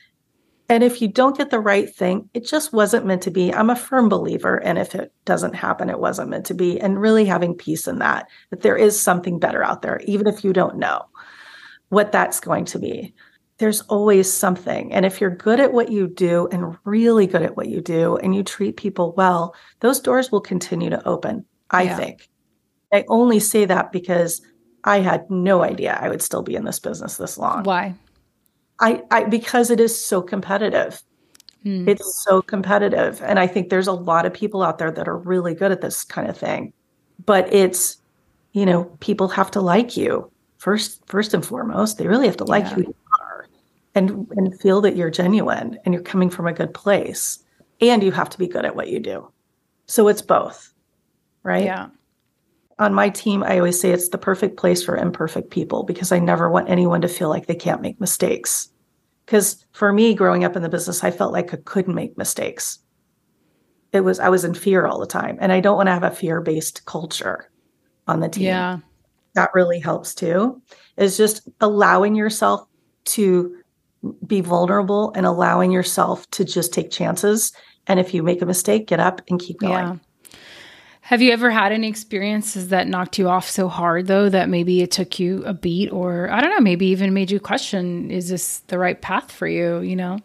[0.68, 3.52] And if you don't get the right thing, it just wasn't meant to be.
[3.52, 4.56] I'm a firm believer.
[4.56, 6.80] And if it doesn't happen, it wasn't meant to be.
[6.80, 10.42] And really having peace in that, that there is something better out there, even if
[10.42, 11.02] you don't know
[11.90, 13.14] what that's going to be.
[13.58, 14.92] There's always something.
[14.92, 18.16] And if you're good at what you do and really good at what you do
[18.16, 21.96] and you treat people well, those doors will continue to open, I yeah.
[21.96, 22.28] think.
[22.94, 24.40] I only say that because
[24.84, 27.64] I had no idea I would still be in this business this long.
[27.64, 27.94] Why?
[28.78, 31.02] I, I because it is so competitive.
[31.64, 31.88] Mm.
[31.88, 33.20] It's so competitive.
[33.22, 35.80] And I think there's a lot of people out there that are really good at
[35.80, 36.72] this kind of thing.
[37.26, 37.96] But it's,
[38.52, 41.98] you know, people have to like you first first and foremost.
[41.98, 42.74] They really have to like yeah.
[42.74, 43.48] who you are
[43.96, 47.40] and and feel that you're genuine and you're coming from a good place.
[47.80, 49.32] And you have to be good at what you do.
[49.86, 50.72] So it's both.
[51.42, 51.64] Right?
[51.64, 51.88] Yeah.
[52.78, 56.18] On my team, I always say it's the perfect place for imperfect people because I
[56.18, 58.68] never want anyone to feel like they can't make mistakes.
[59.24, 62.80] Because for me, growing up in the business, I felt like I couldn't make mistakes.
[63.92, 65.38] It was, I was in fear all the time.
[65.40, 67.50] And I don't want to have a fear based culture
[68.06, 68.44] on the team.
[68.44, 68.78] Yeah.
[69.34, 70.60] That really helps too,
[70.96, 72.68] is just allowing yourself
[73.06, 73.56] to
[74.26, 77.52] be vulnerable and allowing yourself to just take chances.
[77.86, 79.86] And if you make a mistake, get up and keep going.
[79.86, 79.96] Yeah.
[81.08, 84.80] Have you ever had any experiences that knocked you off so hard, though, that maybe
[84.80, 88.30] it took you a beat, or I don't know, maybe even made you question, is
[88.30, 89.80] this the right path for you?
[89.80, 90.18] You know?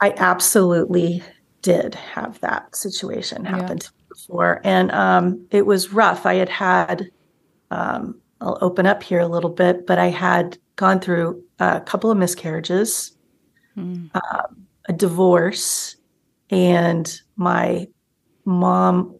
[0.00, 1.22] I absolutely
[1.60, 3.88] did have that situation happen yeah.
[4.08, 4.62] before.
[4.64, 6.24] And um, it was rough.
[6.24, 7.10] I had had,
[7.70, 12.10] um, I'll open up here a little bit, but I had gone through a couple
[12.10, 13.14] of miscarriages,
[13.76, 14.10] mm.
[14.14, 15.96] um, a divorce,
[16.48, 17.86] and my
[18.46, 19.14] mom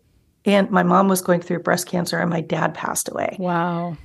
[0.44, 3.36] and my mom was going through breast cancer and my dad passed away.
[3.38, 3.96] Wow.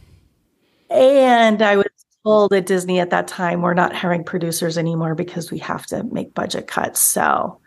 [0.89, 1.85] And I was
[2.23, 6.03] told at Disney at that time, we're not hiring producers anymore because we have to
[6.03, 6.99] make budget cuts.
[6.99, 7.59] So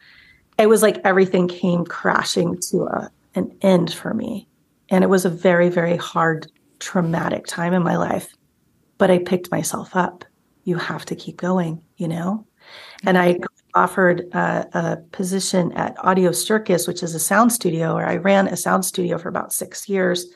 [0.58, 4.46] it was like everything came crashing to a, an end for me.
[4.88, 8.28] And it was a very, very hard, traumatic time in my life.
[9.00, 10.26] but I picked myself up.
[10.64, 12.46] You have to keep going, you know?
[13.04, 13.38] And I
[13.74, 18.48] offered a, a position at Audio Circus, which is a sound studio, or I ran
[18.48, 20.26] a sound studio for about six years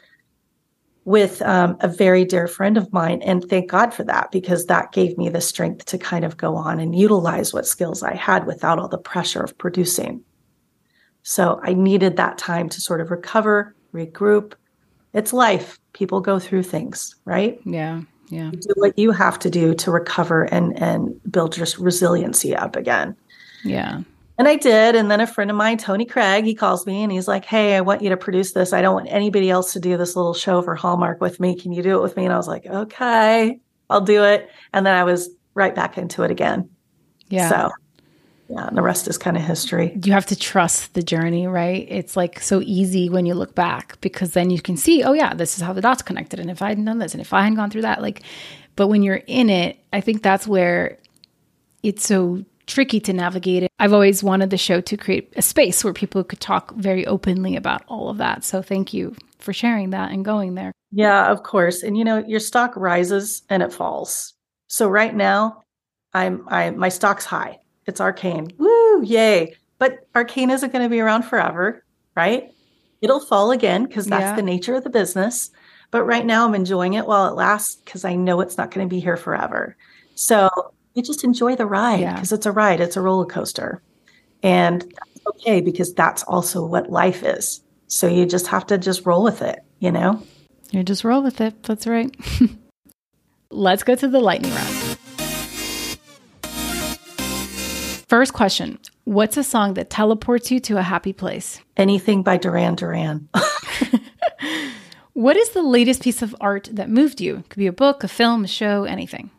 [1.05, 3.21] with um, a very dear friend of mine.
[3.23, 6.57] And thank God for that, because that gave me the strength to kind of go
[6.57, 10.23] on and utilize what skills I had without all the pressure of producing.
[11.23, 14.55] So I needed that time to sort of recover, regroup.
[15.13, 15.79] It's life.
[15.93, 17.61] People go through things, right?
[17.67, 18.03] Yeah.
[18.31, 18.51] Yeah.
[18.51, 22.75] You do what you have to do to recover and and build just resiliency up
[22.75, 23.15] again.
[23.65, 24.03] Yeah.
[24.37, 24.97] And I did.
[24.97, 27.77] And then a friend of mine, Tony Craig, he calls me and he's like, Hey,
[27.77, 28.73] I want you to produce this.
[28.73, 31.59] I don't want anybody else to do this little show for Hallmark with me.
[31.59, 32.25] Can you do it with me?
[32.25, 33.61] And I was like, Okay,
[33.91, 34.51] I'll do it.
[34.73, 36.69] And then I was right back into it again.
[37.29, 37.49] Yeah.
[37.49, 37.71] So
[38.49, 39.99] yeah, and the rest is kind of history.
[40.05, 41.87] You have to trust the journey, right?
[41.89, 45.33] It's like so easy when you look back because then you can see, oh yeah,
[45.33, 46.39] this is how the dots connected.
[46.39, 48.23] And if I hadn't done this and if I hadn't gone through that, like,
[48.77, 50.99] but when you're in it, I think that's where
[51.83, 53.71] it's so tricky to navigate it.
[53.79, 57.57] I've always wanted the show to create a space where people could talk very openly
[57.57, 58.45] about all of that.
[58.45, 60.73] So thank you for sharing that and going there.
[60.93, 61.83] Yeah, of course.
[61.83, 64.35] And you know, your stock rises and it falls.
[64.69, 65.63] So right now,
[66.13, 67.59] I'm I my stock's high.
[67.87, 68.51] It's arcane.
[68.59, 69.57] Woo, yay.
[69.79, 71.85] But arcane isn't going to be around forever,
[72.17, 72.51] right?
[73.03, 74.37] It'll fall again because that's yeah.
[74.37, 75.51] the nature of the business.
[75.91, 78.89] But right now I'm enjoying it while it lasts because I know it's not going
[78.89, 79.77] to be here forever.
[80.15, 80.49] So
[80.95, 82.37] you just enjoy the ride because yeah.
[82.37, 83.83] it's a ride, it's a roller coaster.
[84.43, 87.63] And that's okay because that's also what life is.
[87.89, 90.23] So you just have to just roll with it, you know?
[90.71, 91.63] You just roll with it.
[91.65, 92.15] That's right.
[93.51, 94.99] Let's go to the lightning round.
[98.09, 101.61] First question What's a song that teleports you to a happy place?
[101.77, 103.29] Anything by Duran Duran.
[105.13, 107.39] what is the latest piece of art that moved you?
[107.39, 109.31] It could be a book, a film, a show, anything.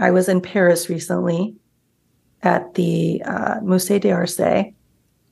[0.00, 1.54] I was in Paris recently
[2.42, 4.74] at the uh, Musée d'Orsay,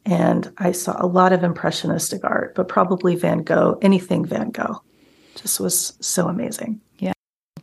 [0.05, 4.83] and I saw a lot of impressionistic art, but probably Van Gogh, anything Van Gogh.
[5.37, 6.81] Just was so amazing.
[6.99, 7.15] Yeah.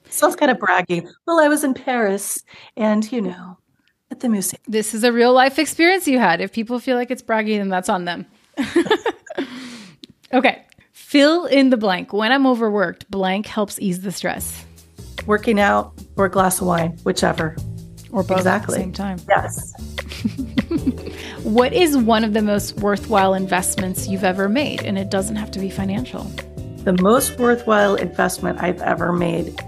[0.09, 1.07] Sounds kind of braggy.
[1.27, 2.43] Well, I was in Paris,
[2.75, 3.57] and you know,
[4.09, 4.61] at the museum.
[4.67, 6.41] This is a real life experience you had.
[6.41, 8.25] If people feel like it's braggy, then that's on them.
[10.33, 10.63] okay.
[10.91, 12.13] Fill in the blank.
[12.13, 14.65] When I'm overworked, blank helps ease the stress.
[15.27, 17.55] Working out or a glass of wine, whichever.
[18.11, 18.75] Or both exactly.
[18.75, 19.19] at the same time.
[19.27, 19.73] Yes.
[21.43, 24.83] what is one of the most worthwhile investments you've ever made?
[24.83, 26.23] And it doesn't have to be financial.
[26.85, 29.59] The most worthwhile investment I've ever made,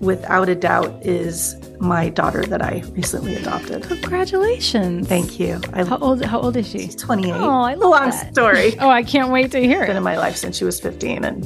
[0.00, 3.84] without a doubt, is my daughter that I recently adopted.
[3.84, 5.08] Congratulations!
[5.08, 5.60] Thank you.
[5.72, 6.24] I, how old?
[6.24, 6.80] How old is she?
[6.80, 7.36] She's twenty eight.
[7.36, 8.32] Oh, I love Long that.
[8.32, 8.78] story.
[8.80, 9.86] oh, I can't wait to hear it.
[9.86, 11.44] Been in my life since she was fifteen, and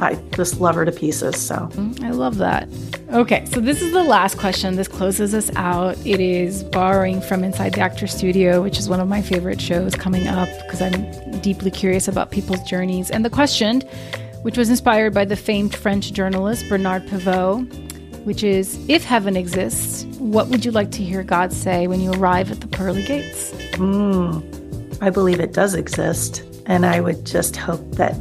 [0.00, 1.36] I just love her to pieces.
[1.36, 2.68] So mm, I love that.
[3.12, 4.76] Okay, so this is the last question.
[4.76, 5.98] This closes us out.
[6.06, 9.94] It is borrowing from Inside the Actor Studio, which is one of my favorite shows
[9.94, 13.10] coming up because I'm deeply curious about people's journeys.
[13.10, 13.82] And the question,
[14.42, 17.66] which was inspired by the famed French journalist Bernard Pivot,
[18.24, 22.12] which is If heaven exists, what would you like to hear God say when you
[22.12, 23.50] arrive at the pearly gates?
[23.74, 26.44] Mm, I believe it does exist.
[26.66, 28.14] And I would just hope that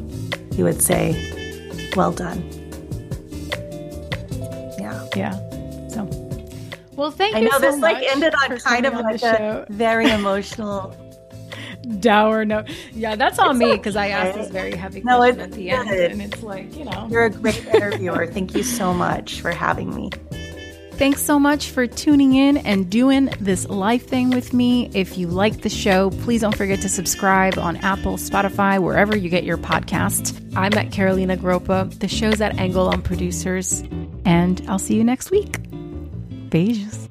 [0.51, 1.11] He would say,
[1.95, 2.41] Well done.
[4.79, 5.07] Yeah.
[5.15, 5.31] Yeah.
[5.89, 6.07] So,
[6.95, 7.47] well, thank I you.
[7.47, 10.95] I know so this like ended on kind of like a very emotional
[11.99, 12.63] dour no
[12.93, 14.13] yeah that's on it's me because okay.
[14.13, 15.87] i asked this very heavy no, question at the good.
[15.87, 19.51] end and it's like you know you're a great interviewer thank you so much for
[19.51, 20.09] having me
[20.99, 24.91] Thanks so much for tuning in and doing this life thing with me.
[24.93, 29.29] If you like the show, please don't forget to subscribe on Apple, Spotify, wherever you
[29.29, 30.37] get your podcasts.
[30.57, 31.97] I'm at Carolina Groppa.
[31.99, 33.81] The show's at Angle on Producers,
[34.25, 35.61] and I'll see you next week.
[36.49, 37.08] Beijos.